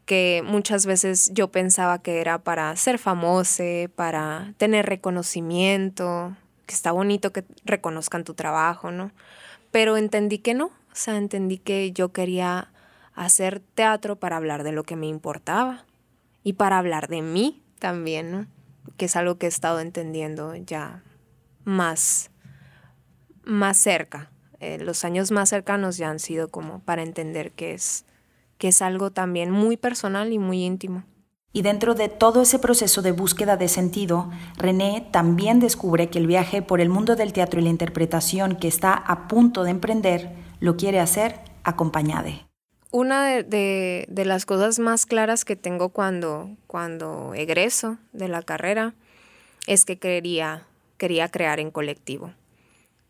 que 0.05 0.43
muchas 0.45 0.85
veces 0.85 1.31
yo 1.33 1.47
pensaba 1.47 2.01
que 2.01 2.19
era 2.19 2.37
para 2.37 2.75
ser 2.75 2.99
famoso, 2.99 3.63
para 3.95 4.53
tener 4.57 4.85
reconocimiento, 4.85 6.35
que 6.67 6.75
está 6.75 6.91
bonito 6.91 7.31
que 7.31 7.43
reconozcan 7.65 8.23
tu 8.23 8.33
trabajo, 8.35 8.91
¿no? 8.91 9.11
Pero 9.73 9.97
entendí 9.97 10.37
que 10.37 10.53
no, 10.53 10.67
o 10.67 10.71
sea, 10.93 11.17
entendí 11.17 11.57
que 11.57 11.91
yo 11.93 12.13
quería 12.13 12.69
hacer 13.15 13.59
teatro 13.59 14.17
para 14.17 14.37
hablar 14.37 14.61
de 14.61 14.71
lo 14.71 14.83
que 14.83 14.95
me 14.95 15.07
importaba 15.07 15.83
y 16.43 16.53
para 16.53 16.77
hablar 16.77 17.07
de 17.07 17.23
mí 17.23 17.63
también, 17.79 18.31
¿no? 18.31 18.45
Que 18.97 19.05
es 19.05 19.15
algo 19.15 19.39
que 19.39 19.47
he 19.47 19.49
estado 19.49 19.79
entendiendo 19.79 20.53
ya 20.55 21.01
más, 21.63 22.29
más 23.43 23.77
cerca. 23.77 24.29
Eh, 24.59 24.77
los 24.77 25.03
años 25.05 25.31
más 25.31 25.49
cercanos 25.49 25.97
ya 25.97 26.11
han 26.11 26.19
sido 26.19 26.49
como 26.49 26.81
para 26.81 27.01
entender 27.01 27.51
que 27.51 27.73
es, 27.73 28.05
que 28.59 28.67
es 28.67 28.79
algo 28.83 29.09
también 29.09 29.49
muy 29.49 29.75
personal 29.75 30.33
y 30.33 30.37
muy 30.37 30.63
íntimo. 30.63 31.03
Y 31.55 31.61
dentro 31.61 31.93
de 31.93 32.09
todo 32.09 32.41
ese 32.41 32.57
proceso 32.57 33.03
de 33.03 33.11
búsqueda 33.11 33.57
de 33.57 33.67
sentido, 33.67 34.31
René 34.57 35.07
también 35.11 35.59
descubre 35.59 36.09
que 36.09 36.17
el 36.17 36.25
viaje 36.25 36.63
por 36.63 36.81
el 36.81 36.89
mundo 36.89 37.15
del 37.15 37.31
teatro 37.31 37.59
y 37.59 37.63
la 37.63 37.69
interpretación 37.69 38.55
que 38.55 38.67
está 38.67 38.93
a 38.93 39.27
punto 39.27 39.63
de 39.63 39.69
emprender 39.69 40.31
lo 40.59 40.77
quiere 40.77 40.99
hacer 40.99 41.39
acompañada. 41.63 42.31
Una 42.89 43.25
de, 43.43 44.07
las 44.25 44.47
cosas 44.47 44.79
más 44.79 45.05
claras 45.05 45.45
que 45.45 45.55
tengo 45.55 45.89
cuando, 45.89 46.49
cuando 46.65 47.33
egreso 47.35 47.97
de 48.13 48.29
la 48.29 48.41
carrera 48.41 48.95
es 49.67 49.85
que 49.85 49.97
quería, 49.97 50.65
quería 50.97 51.29
crear 51.29 51.59
en 51.59 51.69
colectivo. 51.69 52.33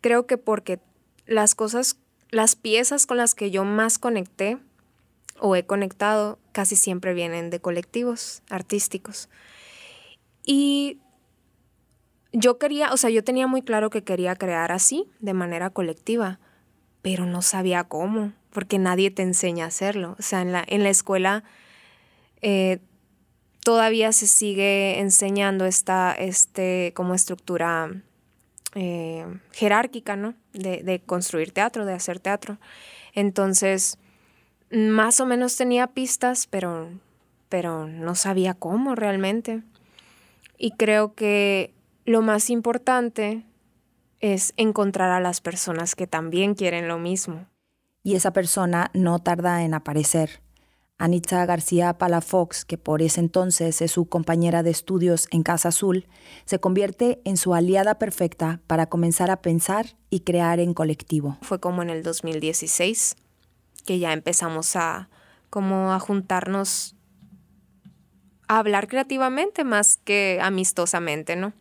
Creo 0.01 0.27
que 0.27 0.37
porque 0.37 0.79
las 1.25 1.55
cosas, 1.55 1.97
las 2.29 2.55
piezas 2.57 3.05
con 3.05 3.15
las 3.15 3.35
que 3.35 3.51
yo 3.51 3.63
más 3.63 3.97
conecté 3.97 4.57
o 5.45 5.57
he 5.57 5.65
conectado 5.65 6.39
casi 6.53 6.77
siempre 6.77 7.13
vienen 7.13 7.49
de 7.49 7.59
colectivos 7.59 8.43
artísticos. 8.49 9.27
Y 10.45 11.01
yo 12.31 12.57
quería, 12.57 12.93
o 12.93 12.97
sea, 12.97 13.09
yo 13.09 13.25
tenía 13.25 13.45
muy 13.45 13.61
claro 13.61 13.89
que 13.89 14.05
quería 14.05 14.37
crear 14.37 14.71
así, 14.71 15.05
de 15.19 15.33
manera 15.33 15.69
colectiva, 15.69 16.39
pero 17.01 17.25
no 17.25 17.41
sabía 17.41 17.83
cómo, 17.83 18.31
porque 18.51 18.79
nadie 18.79 19.11
te 19.11 19.21
enseña 19.21 19.65
a 19.65 19.67
hacerlo. 19.67 20.15
O 20.17 20.21
sea, 20.21 20.41
en 20.41 20.53
la, 20.53 20.63
en 20.65 20.81
la 20.81 20.89
escuela 20.89 21.43
eh, 22.41 22.79
todavía 23.65 24.13
se 24.13 24.27
sigue 24.27 25.01
enseñando 25.01 25.65
esta 25.65 26.13
este, 26.13 26.93
como 26.95 27.15
estructura 27.15 27.91
eh, 28.75 29.25
jerárquica, 29.51 30.15
¿no? 30.15 30.35
De, 30.53 30.83
de 30.83 31.01
construir 31.01 31.51
teatro, 31.51 31.85
de 31.85 31.95
hacer 31.95 32.21
teatro. 32.21 32.59
Entonces, 33.13 33.97
más 34.73 35.19
o 35.19 35.25
menos 35.25 35.55
tenía 35.55 35.87
pistas, 35.87 36.47
pero, 36.47 36.89
pero 37.47 37.87
no 37.87 38.15
sabía 38.15 38.53
cómo 38.55 38.95
realmente. 38.95 39.61
Y 40.57 40.71
creo 40.71 41.13
que 41.13 41.73
lo 42.05 42.21
más 42.21 42.49
importante 42.49 43.45
es 44.19 44.53
encontrar 44.57 45.11
a 45.11 45.19
las 45.19 45.41
personas 45.41 45.95
que 45.95 46.07
también 46.07 46.55
quieren 46.55 46.87
lo 46.87 46.97
mismo. 46.97 47.45
Y 48.03 48.15
esa 48.15 48.33
persona 48.33 48.89
no 48.93 49.19
tarda 49.19 49.63
en 49.63 49.73
aparecer. 49.73 50.41
Anitza 50.97 51.45
García 51.45 51.97
Palafox, 51.97 52.65
que 52.65 52.77
por 52.77 53.01
ese 53.01 53.19
entonces 53.19 53.81
es 53.81 53.91
su 53.91 54.05
compañera 54.05 54.63
de 54.63 54.71
estudios 54.71 55.27
en 55.31 55.43
Casa 55.43 55.69
Azul, 55.69 56.07
se 56.45 56.59
convierte 56.59 57.21
en 57.25 57.35
su 57.35 57.53
aliada 57.53 57.99
perfecta 57.99 58.61
para 58.67 58.87
comenzar 58.87 59.29
a 59.29 59.41
pensar 59.41 59.97
y 60.09 60.21
crear 60.21 60.59
en 60.59 60.73
colectivo. 60.73 61.37
Fue 61.41 61.59
como 61.59 61.81
en 61.81 61.89
el 61.89 62.03
2016 62.03 63.17
que 63.85 63.99
ya 63.99 64.13
empezamos 64.13 64.75
a 64.75 65.09
como 65.49 65.93
a 65.93 65.99
juntarnos 65.99 66.95
a 68.47 68.57
hablar 68.59 68.87
creativamente 68.87 69.63
más 69.63 69.97
que 69.97 70.39
amistosamente, 70.41 71.35
¿no? 71.35 71.53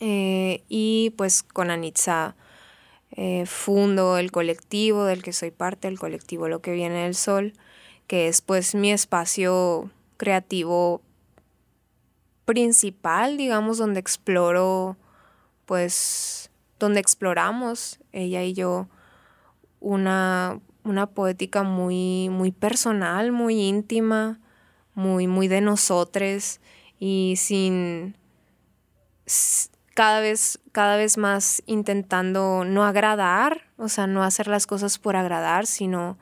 Eh, 0.00 0.62
y 0.68 1.10
pues 1.16 1.42
con 1.42 1.70
Anitza 1.70 2.34
eh, 3.12 3.44
fundo 3.46 4.16
el 4.16 4.32
colectivo 4.32 5.04
del 5.04 5.22
que 5.22 5.32
soy 5.32 5.50
parte, 5.50 5.86
el 5.86 5.98
colectivo 5.98 6.48
Lo 6.48 6.62
que 6.62 6.72
viene 6.72 7.04
del 7.04 7.14
sol, 7.14 7.52
que 8.06 8.28
es 8.28 8.40
pues 8.40 8.74
mi 8.74 8.90
espacio 8.90 9.90
creativo 10.16 11.02
principal, 12.44 13.36
digamos, 13.36 13.78
donde 13.78 14.00
exploro, 14.00 14.96
pues, 15.66 16.50
donde 16.78 17.00
exploramos 17.00 17.98
ella 18.12 18.42
y 18.42 18.52
yo 18.52 18.88
una, 19.80 20.60
una 20.84 21.06
poética 21.06 21.62
muy, 21.62 22.28
muy 22.30 22.52
personal, 22.52 23.32
muy 23.32 23.60
íntima, 23.60 24.40
muy, 24.94 25.26
muy 25.26 25.48
de 25.48 25.60
nosotros 25.60 26.60
y 26.98 27.34
sin 27.36 28.16
cada 29.94 30.20
vez, 30.20 30.58
cada 30.72 30.96
vez 30.96 31.18
más 31.18 31.62
intentando 31.66 32.64
no 32.64 32.84
agradar, 32.84 33.62
o 33.76 33.88
sea, 33.88 34.06
no 34.06 34.22
hacer 34.22 34.48
las 34.48 34.66
cosas 34.66 34.98
por 34.98 35.16
agradar, 35.16 35.66
sino 35.66 36.18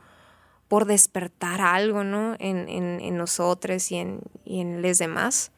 por 0.69 0.87
despertar 0.87 1.61
algo, 1.61 2.05
¿no? 2.05 2.37
En, 2.39 2.69
en, 2.69 3.17
nosotros 3.17 3.91
y 3.91 3.97
en, 3.97 4.21
y 4.45 4.61
en 4.61 4.83
demás. 4.83 5.53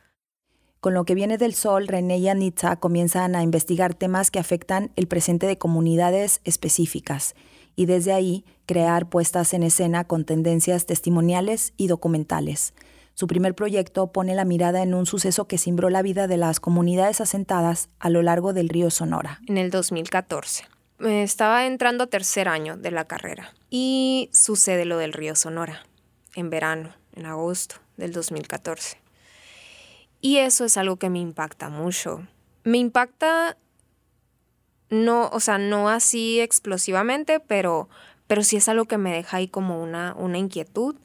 Con 0.80 0.94
lo 0.94 1.04
que 1.04 1.14
viene 1.14 1.38
del 1.38 1.54
sol, 1.54 1.86
René 1.86 2.18
y 2.18 2.28
Anitza 2.28 2.76
comienzan 2.76 3.36
a 3.36 3.42
investigar 3.42 3.94
temas 3.94 4.30
que 4.30 4.38
afectan 4.38 4.90
el 4.96 5.06
presente 5.06 5.46
de 5.46 5.58
comunidades 5.58 6.40
específicas 6.44 7.34
y 7.76 7.86
desde 7.86 8.12
ahí 8.12 8.44
crear 8.72 9.06
puestas 9.06 9.52
en 9.52 9.64
escena 9.64 10.04
con 10.04 10.24
tendencias 10.24 10.87
testimoniales 10.87 11.74
y 11.76 11.88
documentales. 11.88 12.72
Su 13.12 13.26
primer 13.26 13.54
proyecto 13.54 14.12
pone 14.12 14.35
la 14.35 14.46
mirada 14.46 14.82
en 14.82 14.94
un 14.94 15.04
suceso 15.04 15.46
que 15.46 15.58
cimbró 15.58 15.90
la 15.90 16.00
vida 16.00 16.26
de 16.26 16.38
las 16.38 16.58
comunidades 16.58 17.20
asentadas 17.20 17.90
a 17.98 18.08
lo 18.08 18.22
largo 18.22 18.54
del 18.54 18.70
río 18.70 18.90
Sonora. 18.90 19.42
En 19.46 19.58
el 19.58 19.70
2014. 19.70 20.64
Estaba 21.00 21.66
entrando 21.66 22.04
a 22.04 22.06
tercer 22.06 22.48
año 22.48 22.78
de 22.78 22.92
la 22.92 23.04
carrera 23.04 23.52
y 23.68 24.30
sucede 24.32 24.87
lo 24.87 24.96
del 24.96 25.12
río 25.12 25.37
Sonora, 25.37 25.82
en 26.35 26.48
verano, 26.48 26.94
en 27.14 27.26
agosto 27.26 27.74
del 27.98 28.12
2014. 28.12 28.96
Y 30.22 30.38
eso 30.38 30.64
es 30.64 30.78
algo 30.78 30.96
que 30.96 31.11
me 31.11 31.18
impacta 31.18 31.68
mucho. 31.68 32.26
Me 32.64 32.78
impacta 32.78 33.58
no, 34.92 35.30
o 35.32 35.40
sea, 35.40 35.56
no 35.56 35.88
así 35.88 36.38
explosivamente, 36.40 37.40
pero, 37.40 37.88
pero 38.32 38.44
sí 38.44 38.56
es 38.56 38.66
algo 38.70 38.86
que 38.86 38.96
me 38.96 39.12
deja 39.12 39.36
ahí 39.36 39.46
como 39.46 39.82
una, 39.82 40.14
una 40.14 40.38
inquietud 40.38 40.96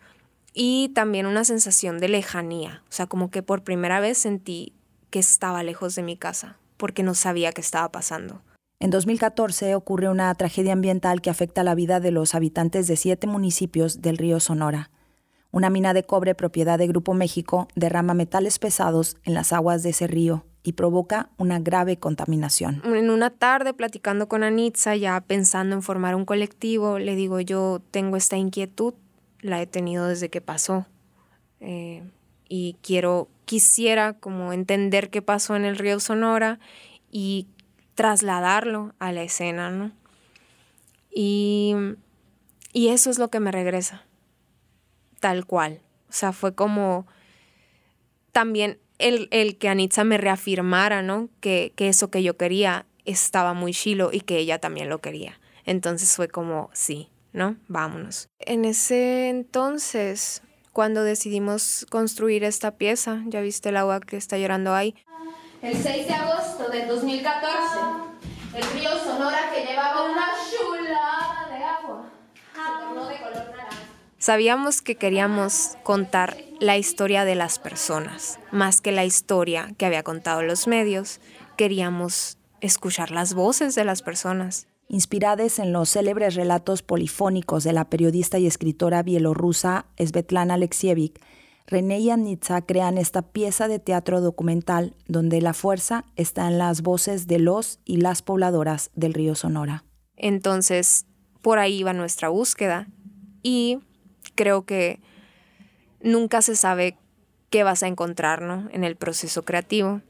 y 0.53 0.93
también 0.95 1.25
una 1.25 1.43
sensación 1.43 1.99
de 1.99 2.07
lejanía. 2.07 2.83
O 2.83 2.93
sea, 2.93 3.07
como 3.07 3.31
que 3.31 3.43
por 3.43 3.65
primera 3.65 3.99
vez 3.99 4.17
sentí 4.17 4.71
que 5.09 5.19
estaba 5.19 5.61
lejos 5.61 5.93
de 5.95 6.03
mi 6.03 6.15
casa, 6.15 6.57
porque 6.77 7.03
no 7.03 7.13
sabía 7.15 7.51
qué 7.51 7.59
estaba 7.59 7.91
pasando. 7.91 8.43
En 8.79 8.91
2014 8.91 9.75
ocurre 9.75 10.07
una 10.07 10.33
tragedia 10.35 10.71
ambiental 10.71 11.19
que 11.19 11.29
afecta 11.29 11.65
la 11.65 11.75
vida 11.75 11.99
de 11.99 12.11
los 12.11 12.33
habitantes 12.33 12.87
de 12.87 12.95
siete 12.95 13.27
municipios 13.27 14.01
del 14.01 14.17
río 14.17 14.39
Sonora. 14.39 14.89
Una 15.51 15.69
mina 15.69 15.93
de 15.93 16.03
cobre 16.03 16.33
propiedad 16.33 16.77
de 16.77 16.87
Grupo 16.87 17.13
México 17.13 17.67
derrama 17.75 18.13
metales 18.13 18.57
pesados 18.57 19.17
en 19.25 19.33
las 19.33 19.51
aguas 19.51 19.83
de 19.83 19.89
ese 19.89 20.07
río 20.07 20.45
y 20.67 20.73
provoca 20.73 21.29
una 21.37 21.59
grave 21.59 21.95
contaminación. 21.95 22.81
En 22.83 23.09
una 23.09 23.29
tarde 23.29 23.73
platicando 23.73 24.27
con 24.27 24.43
Anitza, 24.43 24.97
ya 24.97 25.21
pensando 25.21 25.77
en 25.77 25.81
formar 25.81 26.13
un 26.13 26.25
colectivo, 26.25 26.99
le 26.99 27.15
digo 27.15 27.39
yo 27.39 27.81
tengo 27.89 28.17
esta 28.17 28.35
inquietud, 28.35 28.93
la 29.39 29.61
he 29.61 29.65
tenido 29.65 30.07
desde 30.07 30.27
que 30.27 30.41
pasó 30.41 30.85
eh, 31.61 32.03
y 32.49 32.75
quiero, 32.81 33.29
quisiera 33.45 34.11
como 34.11 34.51
entender 34.51 35.09
qué 35.09 35.21
pasó 35.21 35.55
en 35.55 35.63
el 35.63 35.77
río 35.77 36.01
Sonora 36.01 36.59
y 37.09 37.47
trasladarlo 37.95 38.93
a 38.99 39.13
la 39.13 39.23
escena, 39.23 39.69
¿no? 39.69 39.93
Y, 41.09 41.75
y 42.73 42.89
eso 42.89 43.09
es 43.09 43.19
lo 43.19 43.29
que 43.29 43.39
me 43.39 43.53
regresa, 43.53 44.03
tal 45.21 45.45
cual. 45.45 45.79
O 46.09 46.11
sea, 46.11 46.33
fue 46.33 46.53
como 46.53 47.07
también 48.33 48.79
el, 48.99 49.57
que 49.57 49.69
Anitza 49.69 50.03
me 50.03 50.17
reafirmara, 50.17 51.01
¿no? 51.01 51.29
Que, 51.39 51.73
que, 51.75 51.89
eso 51.89 52.09
que 52.09 52.23
yo 52.23 52.37
quería 52.37 52.85
estaba 53.05 53.53
muy 53.53 53.73
chilo 53.73 54.09
y 54.11 54.21
que 54.21 54.37
ella 54.37 54.59
también 54.59 54.89
lo 54.89 54.99
quería. 54.99 55.39
Entonces 55.65 56.15
fue 56.15 56.27
como, 56.27 56.69
sí, 56.73 57.09
¿no? 57.33 57.57
Vámonos. 57.67 58.29
En 58.39 58.65
ese 58.65 59.29
entonces, 59.29 60.41
cuando 60.73 61.03
decidimos 61.03 61.85
construir 61.89 62.43
esta 62.43 62.71
pieza, 62.71 63.21
ya 63.27 63.41
viste 63.41 63.69
el 63.69 63.77
agua 63.77 63.99
que 63.99 64.17
está 64.17 64.37
llorando 64.37 64.73
ahí. 64.73 64.95
El 65.61 65.75
6 65.75 66.07
de 66.07 66.13
agosto 66.13 66.69
del 66.69 66.87
2014, 66.87 67.79
el 68.53 68.63
río 68.79 68.91
Sonora 69.03 69.51
que 69.53 69.65
llevaba 69.65 70.11
una 70.11 70.27
chulada 70.49 71.47
de 71.49 71.63
agua 71.63 72.09
se 72.53 72.85
tornó 72.85 73.07
de 73.07 73.17
color 73.17 73.49
naranja. 73.49 73.77
Sabíamos 74.19 74.81
que 74.81 74.95
queríamos 74.95 75.77
contar 75.83 76.37
la 76.59 76.75
historia 76.77 77.23
de 77.23 77.35
las 77.35 77.59
personas, 77.59 78.39
más 78.51 78.81
que 78.81 78.91
la 78.91 79.05
historia 79.05 79.75
que 79.77 79.85
había 79.85 80.01
contado 80.01 80.41
los 80.41 80.67
medios. 80.67 81.21
Queríamos 81.55 82.39
escuchar 82.59 83.11
las 83.11 83.35
voces 83.35 83.75
de 83.75 83.85
las 83.85 84.01
personas. 84.01 84.67
Inspiradas 84.89 85.59
en 85.59 85.71
los 85.71 85.89
célebres 85.89 86.33
relatos 86.33 86.81
polifónicos 86.81 87.63
de 87.63 87.73
la 87.73 87.89
periodista 87.89 88.39
y 88.39 88.47
escritora 88.47 89.03
bielorrusa 89.03 89.85
Svetlana 89.99 90.55
Alexievich, 90.55 91.19
René 91.67 91.99
y 91.99 92.09
Anitza 92.09 92.61
crean 92.61 92.97
esta 92.97 93.21
pieza 93.21 93.67
de 93.67 93.77
teatro 93.77 94.21
documental 94.21 94.95
donde 95.05 95.41
la 95.41 95.53
fuerza 95.53 96.05
está 96.15 96.47
en 96.47 96.57
las 96.57 96.81
voces 96.81 97.27
de 97.27 97.39
los 97.39 97.81
y 97.83 97.97
las 97.97 98.21
pobladoras 98.21 98.89
del 98.95 99.13
río 99.13 99.35
Sonora. 99.35 99.83
Entonces, 100.15 101.05
por 101.41 101.59
ahí 101.59 101.83
va 101.83 101.91
nuestra 101.91 102.29
búsqueda 102.29 102.87
y 103.43 103.79
creo 104.37 104.63
que 104.63 105.01
nunca 106.01 106.41
se 106.41 106.55
sabe 106.55 106.97
qué 107.49 107.63
vas 107.63 107.83
a 107.83 107.87
encontrar 107.87 108.69
en 108.71 108.85
el 108.85 108.95
proceso 108.95 109.43
creativo. 109.43 110.01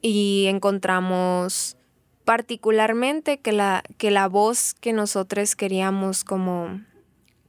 Y 0.00 0.46
encontramos 0.48 1.76
particularmente 2.24 3.38
que 3.38 3.52
la, 3.52 3.82
que 3.98 4.10
la 4.10 4.28
voz 4.28 4.74
que 4.74 4.92
nosotros 4.92 5.56
queríamos 5.56 6.24
como 6.24 6.80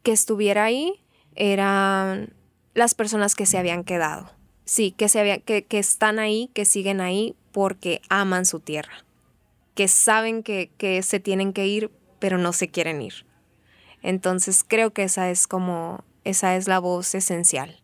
que 0.04 0.12
estuviera 0.12 0.66
ahí 0.66 0.94
eran 1.36 2.34
las 2.74 2.94
personas 2.94 3.36
que 3.36 3.46
se 3.46 3.58
habían 3.58 3.84
quedado. 3.84 4.32
Sí, 4.66 4.92
que, 4.92 5.08
se 5.08 5.42
que, 5.46 5.66
que 5.66 5.80
están 5.80 6.20
ahí, 6.20 6.50
que 6.54 6.66
siguen 6.66 7.00
ahí 7.00 7.36
porque 7.52 8.02
aman 8.10 8.46
su 8.46 8.60
tierra, 8.60 9.06
que 9.76 9.88
saben 9.88 10.44
que, 10.44 10.70
que 10.78 11.02
se 11.04 11.20
tienen 11.20 11.54
que 11.54 11.68
ir, 11.68 11.90
pero 12.20 12.38
no 12.38 12.54
se 12.54 12.68
quieren 12.68 13.02
ir. 13.02 13.26
Entonces 14.02 14.64
creo 14.68 14.92
que 14.92 15.04
esa 15.04 15.30
es 15.30 15.48
como, 15.48 16.04
esa 16.28 16.56
es 16.56 16.68
la 16.68 16.80
voz 16.80 17.16
esencial. 17.16 17.82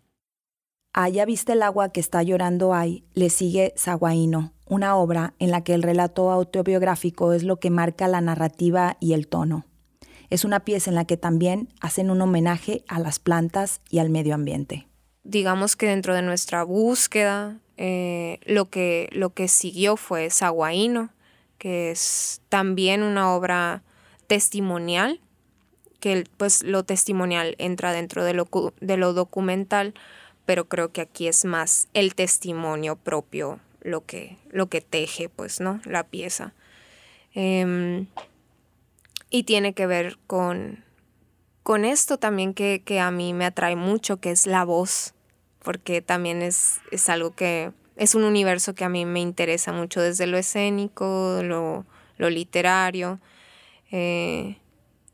Allá 0.92 1.26
viste 1.26 1.54
el 1.54 1.64
agua 1.64 1.92
que 1.92 2.00
está 2.00 2.22
llorando 2.22 2.74
ahí, 2.74 3.04
le 3.14 3.30
sigue 3.30 3.74
Saguaino, 3.76 4.54
una 4.68 4.96
obra 4.96 5.34
en 5.40 5.50
la 5.50 5.64
que 5.64 5.74
el 5.74 5.82
relato 5.82 6.30
autobiográfico 6.30 7.34
es 7.34 7.44
lo 7.44 7.58
que 7.58 7.72
marca 7.72 8.08
la 8.08 8.22
narrativa 8.22 8.98
y 9.00 9.14
el 9.14 9.28
tono. 9.28 9.66
Es 10.30 10.46
una 10.46 10.60
pieza 10.60 10.92
en 10.92 10.96
la 10.96 11.06
que 11.06 11.18
también 11.18 11.70
hacen 11.82 12.12
un 12.12 12.22
homenaje 12.22 12.84
a 12.88 13.00
las 13.00 13.18
plantas 13.18 13.82
y 13.90 14.00
al 14.00 14.10
medio 14.10 14.36
ambiente. 14.36 14.88
Digamos 15.24 15.76
que 15.76 15.88
dentro 15.88 16.14
de 16.14 16.22
nuestra 16.22 16.64
búsqueda, 16.64 17.60
eh, 17.78 18.40
lo, 18.46 18.70
que, 18.70 19.10
lo 19.14 19.34
que 19.34 19.48
siguió 19.48 19.96
fue 19.96 20.30
Saguaino, 20.30 21.10
que 21.58 21.92
es 21.92 22.42
también 22.50 23.04
una 23.04 23.34
obra 23.34 23.84
testimonial, 24.28 25.22
que 26.04 26.26
pues 26.36 26.64
lo 26.64 26.84
testimonial 26.84 27.56
entra 27.60 27.94
dentro 27.94 28.26
de 28.26 28.34
lo, 28.34 28.50
de 28.82 28.98
lo 28.98 29.14
documental, 29.14 29.94
pero 30.46 30.68
creo 30.68 30.92
que 30.92 31.00
aquí 31.00 31.30
es 31.30 31.46
más 31.46 31.88
el 31.94 32.14
testimonio 32.14 32.98
propio 32.98 33.62
lo 33.80 34.06
que, 34.06 34.36
lo 34.52 34.68
que 34.68 34.82
teje, 34.82 35.30
pues, 35.30 35.62
¿no? 35.62 35.80
La 35.86 36.04
pieza. 36.04 36.52
Em, 37.34 38.08
y 39.30 39.44
tiene 39.44 39.72
que 39.72 39.88
ver 39.88 40.18
con, 40.28 40.84
con 41.64 41.86
esto 41.86 42.18
también 42.18 42.54
que, 42.54 42.82
que, 42.84 43.00
a 43.00 43.10
mí 43.10 43.32
me 43.34 43.46
atrae 43.46 43.78
mucho, 43.78 44.18
que 44.18 44.32
es 44.32 44.46
la 44.46 44.66
voz, 44.66 45.14
porque 45.60 46.02
también 46.02 46.42
es, 46.42 46.82
es 46.92 47.08
algo 47.08 47.34
que 47.34 47.72
es 47.96 48.14
un 48.14 48.26
universo 48.26 48.76
que 48.76 48.84
a 48.84 48.90
mí 48.90 49.06
me 49.06 49.22
interesa 49.22 49.72
mucho 49.72 50.02
desde 50.02 50.28
lo 50.28 50.38
escénico, 50.38 51.40
lo, 51.44 51.86
lo 52.18 52.30
literario 52.30 53.22
eh, 53.90 54.58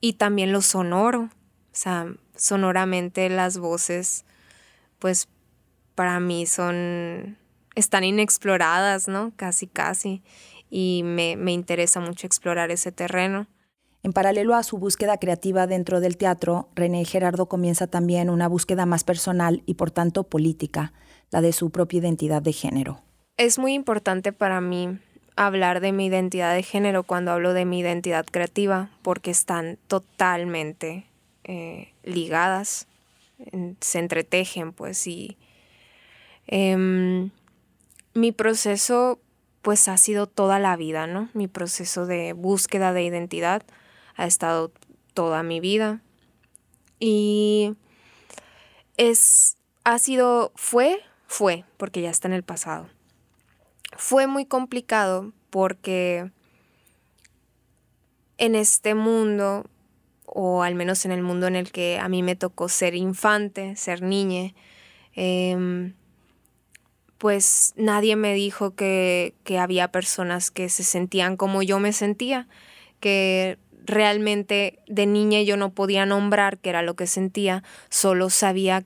y 0.01 0.13
también 0.13 0.51
lo 0.51 0.61
sonoro. 0.61 1.29
O 1.71 1.75
sea, 1.79 2.07
sonoramente 2.35 3.29
las 3.29 3.57
voces 3.57 4.25
pues 4.99 5.29
para 5.95 6.19
mí 6.19 6.45
son, 6.45 7.37
están 7.75 8.03
inexploradas, 8.03 9.07
¿no? 9.07 9.33
Casi, 9.35 9.67
casi. 9.67 10.21
Y 10.69 11.01
me, 11.03 11.35
me 11.35 11.51
interesa 11.51 11.99
mucho 11.99 12.27
explorar 12.27 12.69
ese 12.71 12.91
terreno. 12.91 13.47
En 14.03 14.13
paralelo 14.13 14.55
a 14.55 14.63
su 14.63 14.77
búsqueda 14.77 15.17
creativa 15.17 15.67
dentro 15.67 15.99
del 15.99 16.15
teatro, 16.15 16.69
René 16.73 17.03
Gerardo 17.03 17.49
comienza 17.49 17.87
también 17.87 18.29
una 18.29 18.47
búsqueda 18.47 18.85
más 18.85 19.03
personal 19.03 19.61
y 19.65 19.73
por 19.73 19.91
tanto 19.91 20.23
política, 20.23 20.93
la 21.31 21.41
de 21.41 21.51
su 21.51 21.69
propia 21.69 21.99
identidad 21.99 22.41
de 22.41 22.53
género. 22.53 23.01
Es 23.35 23.59
muy 23.59 23.73
importante 23.73 24.31
para 24.31 24.61
mí 24.61 24.99
hablar 25.35 25.79
de 25.79 25.91
mi 25.91 26.07
identidad 26.07 26.53
de 26.53 26.63
género 26.63 27.03
cuando 27.03 27.31
hablo 27.31 27.53
de 27.53 27.65
mi 27.65 27.79
identidad 27.79 28.25
creativa, 28.25 28.89
porque 29.01 29.31
están 29.31 29.77
totalmente 29.87 31.05
eh, 31.43 31.93
ligadas 32.03 32.87
se 33.79 33.99
entretejen, 33.99 34.73
pues, 34.73 35.07
y 35.07 35.37
em, 36.47 37.31
mi 38.13 38.31
proceso, 38.31 39.19
pues, 39.61 39.87
ha 39.87 39.97
sido 39.97 40.27
toda 40.27 40.59
la 40.59 40.75
vida, 40.75 41.07
¿no? 41.07 41.29
Mi 41.33 41.47
proceso 41.47 42.05
de 42.05 42.33
búsqueda 42.33 42.93
de 42.93 43.03
identidad 43.03 43.63
ha 44.15 44.25
estado 44.25 44.71
toda 45.13 45.43
mi 45.43 45.59
vida. 45.59 46.01
Y 46.99 47.75
es, 48.97 49.57
ha 49.83 49.99
sido, 49.99 50.51
fue, 50.55 51.01
fue, 51.27 51.63
porque 51.77 52.01
ya 52.01 52.09
está 52.09 52.27
en 52.27 52.33
el 52.33 52.43
pasado. 52.43 52.89
Fue 53.99 54.27
muy 54.27 54.45
complicado 54.45 55.33
porque 55.49 56.31
en 58.37 58.55
este 58.55 58.95
mundo 58.95 59.65
o 60.25 60.63
al 60.63 60.73
menos 60.73 61.03
en 61.03 61.11
el 61.11 61.21
mundo 61.21 61.47
en 61.47 61.57
el 61.57 61.73
que 61.73 61.99
a 61.99 62.07
mí 62.07 62.23
me 62.23 62.37
tocó 62.37 62.69
ser 62.69 62.95
infante, 62.95 63.75
ser 63.75 64.01
niña, 64.01 64.53
em, 65.15 65.95
pues 67.17 67.73
nadie 67.75 68.15
me 68.15 68.33
dijo 68.33 68.73
que, 68.73 69.33
que 69.43 69.59
había 69.59 69.91
personas 69.91 70.49
que 70.49 70.69
se 70.69 70.85
sentían 70.85 71.35
como 71.35 71.61
yo 71.61 71.79
me 71.79 71.91
sentía, 71.91 72.47
que 73.01 73.57
realmente 73.83 74.79
de 74.87 75.07
niña 75.07 75.41
yo 75.41 75.57
no 75.57 75.71
podía 75.71 76.05
nombrar 76.05 76.57
qué 76.59 76.69
era 76.69 76.83
lo 76.83 76.95
que 76.95 77.05
sentía, 77.05 77.63
solo 77.89 78.29
sabía 78.29 78.85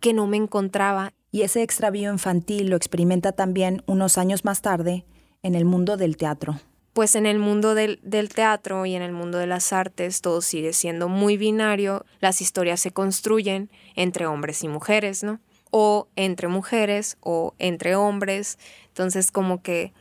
que 0.00 0.12
no 0.12 0.26
me 0.26 0.38
encontraba. 0.38 1.12
Y 1.30 1.42
ese 1.42 1.62
extravío 1.62 2.12
infantil 2.12 2.70
lo 2.70 2.76
experimenta 2.76 3.32
también 3.32 3.82
unos 3.86 4.18
años 4.18 4.44
más 4.44 4.62
tarde 4.62 5.04
en 5.42 5.54
el 5.54 5.64
mundo 5.64 5.96
del 5.96 6.16
teatro 6.16 6.58
pues 6.98 7.14
en 7.14 7.26
el 7.26 7.38
mundo 7.38 7.76
del, 7.76 8.00
teatro 8.34 8.84
y 8.84 8.96
en 8.96 9.02
el 9.02 9.12
mundo 9.12 9.38
de 9.38 9.46
las 9.46 9.72
artes 9.72 10.20
todo 10.20 10.40
sigue 10.40 10.72
siendo 10.72 11.08
muy 11.08 11.36
binario, 11.36 12.04
las 12.18 12.40
historias 12.40 12.80
se 12.80 12.90
construyen 12.90 13.70
entre 13.94 14.26
hombres 14.26 14.64
y 14.64 14.68
mujeres, 14.68 15.22
¿no? 15.22 15.38
O 15.70 16.08
entre 16.16 16.48
mujeres 16.48 17.16
o 17.20 17.54
entre 17.60 17.94
hombres, 17.94 18.58
entonces 18.88 19.30
como 19.30 19.62
que 19.62 19.92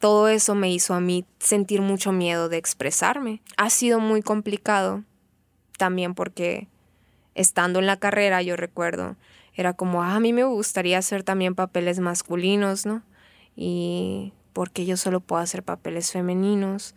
todo 0.00 0.26
eso 0.26 0.56
me 0.56 0.72
hizo 0.72 0.94
a 0.94 1.00
mí 1.00 1.24
sentir 1.38 1.82
mucho 1.82 2.10
miedo 2.10 2.48
de 2.48 2.56
expresarme. 2.56 3.42
Ha 3.56 3.70
sido 3.70 4.00
muy 4.00 4.20
complicado 4.20 5.04
también 5.78 6.16
porque 6.16 6.66
estando 7.36 7.78
en 7.78 7.86
la 7.86 7.98
carrera 7.98 8.42
yo 8.42 8.56
recuerdo, 8.56 9.14
era 9.62 9.74
como, 9.74 10.02
ah, 10.02 10.16
a 10.16 10.20
mí 10.20 10.32
me 10.32 10.44
gustaría 10.44 10.98
hacer 10.98 11.22
también 11.22 11.54
papeles 11.54 12.00
masculinos, 12.00 12.86
¿no? 12.86 13.02
Y 13.56 14.32
porque 14.52 14.86
yo 14.86 14.96
solo 14.96 15.20
puedo 15.20 15.42
hacer 15.42 15.62
papeles 15.62 16.12
femeninos. 16.12 16.94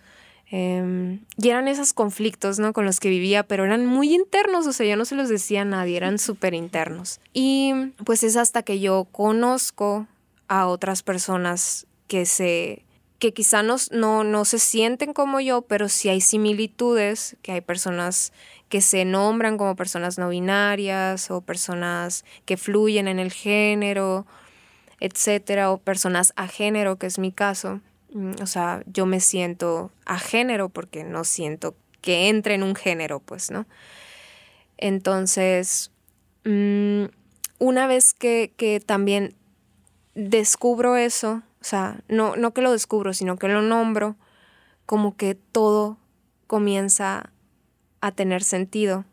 Em, 0.49 1.21
y 1.38 1.49
eran 1.49 1.67
esos 1.67 1.93
conflictos, 1.93 2.60
¿no? 2.60 2.73
Con 2.73 2.86
los 2.86 2.99
que 2.99 3.10
vivía, 3.10 3.43
pero 3.43 3.65
eran 3.65 3.86
muy 3.86 4.13
internos, 4.13 4.67
o 4.67 4.73
sea, 4.73 4.86
yo 4.86 4.95
no 4.95 5.06
se 5.06 5.15
los 5.15 5.30
decía 5.30 5.62
a 5.62 5.65
nadie, 5.65 5.97
eran 5.97 6.19
súper 6.19 6.54
internos. 6.54 7.19
Y 7.34 7.73
pues 8.06 8.23
es 8.23 8.38
hasta 8.38 8.62
que 8.63 8.80
yo 8.80 9.08
conozco 9.12 10.08
a 10.47 10.67
otras 10.67 11.02
personas 11.02 11.88
que 12.08 12.26
se 12.26 12.84
que 13.23 13.33
quizá 13.33 13.63
no, 13.63 13.77
no, 13.91 14.25
no 14.25 14.43
se 14.43 14.59
sienten 14.59 15.13
como 15.13 15.39
yo, 15.39 15.62
pero 15.62 15.88
sí 15.88 16.09
hay 16.09 16.19
similitudes, 16.19 17.38
que 17.41 17.53
hay 17.53 17.62
personas 17.62 18.33
que 18.67 18.81
se 18.81 19.05
nombran 19.05 19.57
como 19.57 19.75
personas 19.75 20.17
no 20.17 20.29
binarias 20.29 21.31
o 21.31 21.39
personas 21.41 22.25
que 22.45 22.57
fluyen 22.57 23.07
en 23.07 23.19
el 23.19 23.31
género 23.31 24.25
etcétera, 25.03 25.69
o 25.69 25.79
personas 25.79 26.31
a 26.38 26.47
género, 26.47 26.95
que 26.95 27.07
es 27.07 27.19
mi 27.19 27.33
caso. 27.33 27.81
Mm, 28.13 28.41
o 28.41 28.47
sea, 28.47 28.83
yo 28.86 29.05
me 29.05 29.19
siento 29.19 29.91
a 30.05 30.17
género 30.17 30.69
porque 30.69 31.03
no 31.03 31.25
siento 31.25 31.75
que 31.99 32.29
entre 32.29 32.53
en 32.53 32.63
un 32.63 32.73
género, 32.73 33.19
pues, 33.19 33.51
¿no? 33.51 33.65
Entonces, 34.77 35.91
mm, 36.45 37.03
una 37.59 37.86
vez 37.86 38.13
que, 38.13 38.53
que, 38.55 38.79
también 38.79 39.36
descubro 40.15 40.95
eso, 40.95 41.43
o 41.63 41.65
sea, 41.65 42.02
no, 42.10 42.36
no 42.36 42.54
que 42.54 42.62
lo 42.62 42.73
descubro, 42.73 43.13
sino 43.13 43.38
que 43.38 43.47
lo 43.47 43.62
nombro, 43.62 44.17
como 44.86 45.15
que 45.15 45.34
todo 45.34 45.97
comienza 46.45 47.32
a 48.02 48.12
tener 48.12 48.43
sentido. 48.43 49.06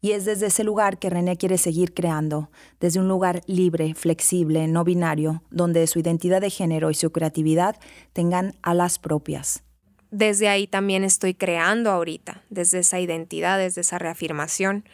Y 0.00 0.12
es 0.12 0.24
desde 0.24 0.46
ese 0.46 0.62
lugar 0.62 0.98
que 0.98 1.10
René 1.10 1.36
quiere 1.36 1.58
seguir 1.58 1.92
creando, 1.92 2.48
desde 2.78 3.00
un 3.00 3.08
lugar 3.08 3.40
libre, 3.46 3.94
flexible, 3.94 4.68
no 4.68 4.84
binario, 4.84 5.42
donde 5.50 5.84
su 5.88 5.98
identidad 5.98 6.40
de 6.40 6.50
género 6.50 6.92
y 6.92 6.94
su 6.94 7.10
creatividad 7.10 7.74
tengan 8.12 8.54
alas 8.62 9.00
propias. 9.00 9.64
Desde 10.12 10.48
ahí 10.48 10.68
también 10.68 11.02
estoy 11.02 11.34
creando 11.34 11.90
ahorita, 11.90 12.44
desde 12.50 12.78
esa 12.78 13.00
identidad, 13.00 13.58
desde 13.58 13.80
esa 13.80 13.98
reafirmación. 13.98 14.84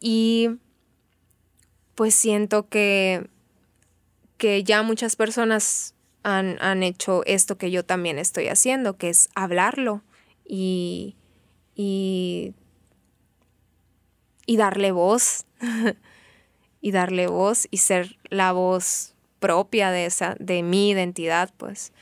Y 0.00 0.48
pues 1.94 2.14
siento 2.14 2.68
que, 2.70 3.28
que 4.38 4.64
ya 4.64 4.82
muchas 4.82 5.16
personas 5.16 5.93
han, 6.24 6.58
han 6.60 6.82
hecho 6.82 7.22
esto 7.26 7.56
que 7.56 7.70
yo 7.70 7.84
también 7.84 8.18
estoy 8.18 8.48
haciendo, 8.48 8.96
que 8.96 9.10
es 9.10 9.28
hablarlo 9.34 10.02
y, 10.44 11.14
y 11.76 12.54
y 14.46 14.56
darle 14.56 14.92
voz 14.92 15.46
y 16.80 16.90
darle 16.92 17.26
voz 17.26 17.66
y 17.70 17.78
ser 17.78 18.18
la 18.28 18.52
voz 18.52 19.14
propia 19.40 19.90
de 19.90 20.06
esa, 20.06 20.36
de 20.38 20.62
mi 20.62 20.90
identidad, 20.90 21.50
pues. 21.56 21.92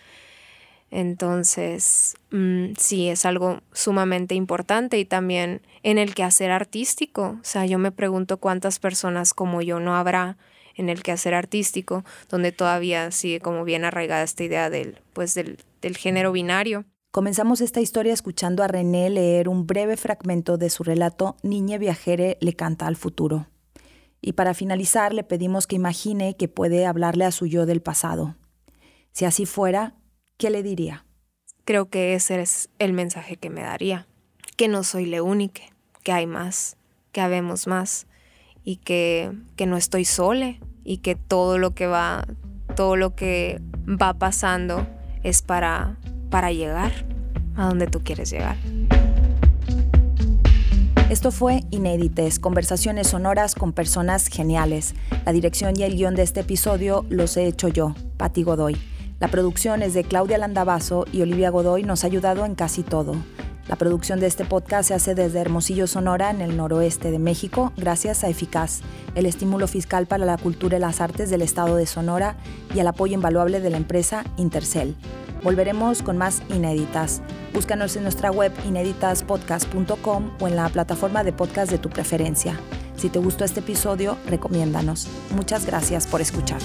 Entonces, 0.91 2.17
mm, 2.31 2.75
sí, 2.77 3.09
es 3.09 3.25
algo 3.25 3.63
sumamente 3.73 4.35
importante 4.35 4.99
y 4.99 5.05
también 5.05 5.63
en 5.83 5.99
el 5.99 6.15
quehacer 6.15 6.51
artístico. 6.51 7.39
O 7.41 7.45
sea, 7.45 7.65
yo 7.65 7.79
me 7.79 7.93
pregunto 7.93 8.37
cuántas 8.37 8.79
personas 8.79 9.33
como 9.33 9.63
yo 9.63 9.81
no 9.81 9.97
habrá 9.97 10.37
en 10.77 10.89
el 10.89 11.03
quehacer 11.03 11.35
artístico, 11.35 12.05
donde 12.29 12.53
todavía 12.53 13.11
sigue 13.11 13.41
como 13.41 13.65
bien 13.65 13.85
arraigada 13.85 14.23
esta 14.23 14.45
idea 14.45 14.71
del, 14.71 14.99
pues 15.13 15.35
del, 15.35 15.59
del 15.81 15.97
género 15.97 16.33
binario. 16.33 16.85
Comenzamos 17.11 17.61
esta 17.61 17.81
historia 17.81 18.15
escuchando 18.15 18.63
a 18.63 18.69
René 18.69 19.11
leer 19.11 19.49
un 19.49 19.67
breve 19.67 19.99
fragmento 19.99 20.57
de 20.57 20.71
su 20.71 20.83
relato 20.83 21.37
Niña 21.43 21.77
Viajere 21.77 22.39
le 22.41 22.55
canta 22.55 22.87
al 22.87 22.97
futuro. 22.97 23.49
Y 24.23 24.33
para 24.33 24.55
finalizar 24.55 25.13
le 25.13 25.25
pedimos 25.25 25.67
que 25.67 25.77
imagine 25.77 26.37
que 26.37 26.49
puede 26.49 26.87
hablarle 26.87 27.25
a 27.25 27.33
su 27.33 27.47
yo 27.47 27.67
del 27.67 27.83
pasado. 27.83 28.37
Si 29.11 29.27
así 29.27 29.45
fuera, 29.45 29.97
¿qué 30.39 30.49
le 30.49 30.63
diría? 30.63 31.05
Creo 31.65 31.91
que 31.91 32.15
ese 32.15 32.41
es 32.41 32.71
el 32.79 32.93
mensaje 32.93 33.37
que 33.37 33.51
me 33.51 33.61
daría, 33.61 34.07
que 34.57 34.69
no 34.69 34.83
soy 34.83 35.07
la 35.07 35.23
única, 35.23 35.63
que 36.03 36.13
hay 36.13 36.27
más, 36.27 36.77
que 37.13 37.21
habemos 37.21 37.67
más 37.67 38.07
y 38.65 38.77
que, 38.77 39.33
que 39.57 39.67
no 39.67 39.77
estoy 39.77 40.05
sola 40.05 40.55
y 40.85 40.99
que 40.99 41.15
todo 41.15 41.59
lo 41.59 41.75
que 41.75 41.87
va, 41.87 42.27
todo 42.77 42.97
lo 42.97 43.15
que 43.15 43.61
va 43.87 44.15
pasando 44.15 44.87
es 45.23 45.43
para, 45.43 45.97
para 46.31 46.53
llegar 46.53 46.93
a 47.57 47.67
donde 47.67 47.87
tú 47.87 48.01
quieres 48.03 48.31
llegar. 48.31 48.57
Esto 51.11 51.31
fue 51.31 51.65
Inédites, 51.71 52.39
conversaciones 52.39 53.09
sonoras 53.09 53.55
con 53.55 53.75
personas 53.75 54.29
geniales. 54.29 54.95
La 55.27 55.33
dirección 55.33 55.79
y 55.79 55.83
el 55.83 55.95
guion 55.95 56.15
de 56.15 56.23
este 56.23 56.41
episodio 56.41 57.05
los 57.11 57.37
he 57.37 57.47
hecho 57.47 57.69
yo, 57.69 57.95
Patti 58.17 58.43
Godoy. 58.43 58.79
La 59.21 59.29
producción 59.29 59.83
es 59.83 59.93
de 59.93 60.05
Claudia 60.05 60.39
Landavaso 60.39 61.05
y 61.13 61.21
Olivia 61.21 61.51
Godoy 61.51 61.83
nos 61.83 62.03
ha 62.03 62.07
ayudado 62.07 62.47
en 62.47 62.55
casi 62.55 62.83
todo. 62.83 63.15
La 63.73 63.77
producción 63.77 64.21
de 64.21 64.27
este 64.27 64.45
podcast 64.45 64.89
se 64.89 64.93
hace 64.93 65.15
desde 65.15 65.41
Hermosillo, 65.41 65.87
Sonora, 65.87 66.29
en 66.29 66.43
el 66.43 66.59
noroeste 66.59 67.11
de 67.11 67.19
México, 67.19 67.73
gracias 67.75 68.23
a 68.23 68.29
Eficaz, 68.29 68.83
el 69.15 69.25
estímulo 69.25 69.67
fiscal 69.67 70.05
para 70.05 70.27
la 70.27 70.37
cultura 70.37 70.77
y 70.77 70.81
las 70.81 71.01
artes 71.01 71.31
del 71.31 71.41
estado 71.41 71.77
de 71.77 71.87
Sonora 71.87 72.37
y 72.75 72.81
al 72.81 72.89
apoyo 72.89 73.15
invaluable 73.15 73.63
de 73.63 73.71
la 73.71 73.79
empresa 73.79 74.25
Intercel. 74.37 74.95
Volveremos 75.43 76.03
con 76.03 76.19
más 76.19 76.43
inéditas. 76.51 77.23
Búscanos 77.55 77.97
en 77.97 78.03
nuestra 78.03 78.31
web 78.31 78.53
inéditaspodcast.com 78.67 80.33
o 80.39 80.49
en 80.49 80.55
la 80.55 80.69
plataforma 80.69 81.25
de 81.25 81.33
podcast 81.33 81.71
de 81.71 81.79
tu 81.79 81.89
preferencia. 81.89 82.61
Si 82.97 83.09
te 83.09 83.21
gustó 83.21 83.47
este 83.47 83.61
episodio, 83.61 84.19
recomiéndanos. 84.29 85.09
Muchas 85.35 85.65
gracias 85.65 86.07
por 86.07 86.21
escuchar. 86.21 86.61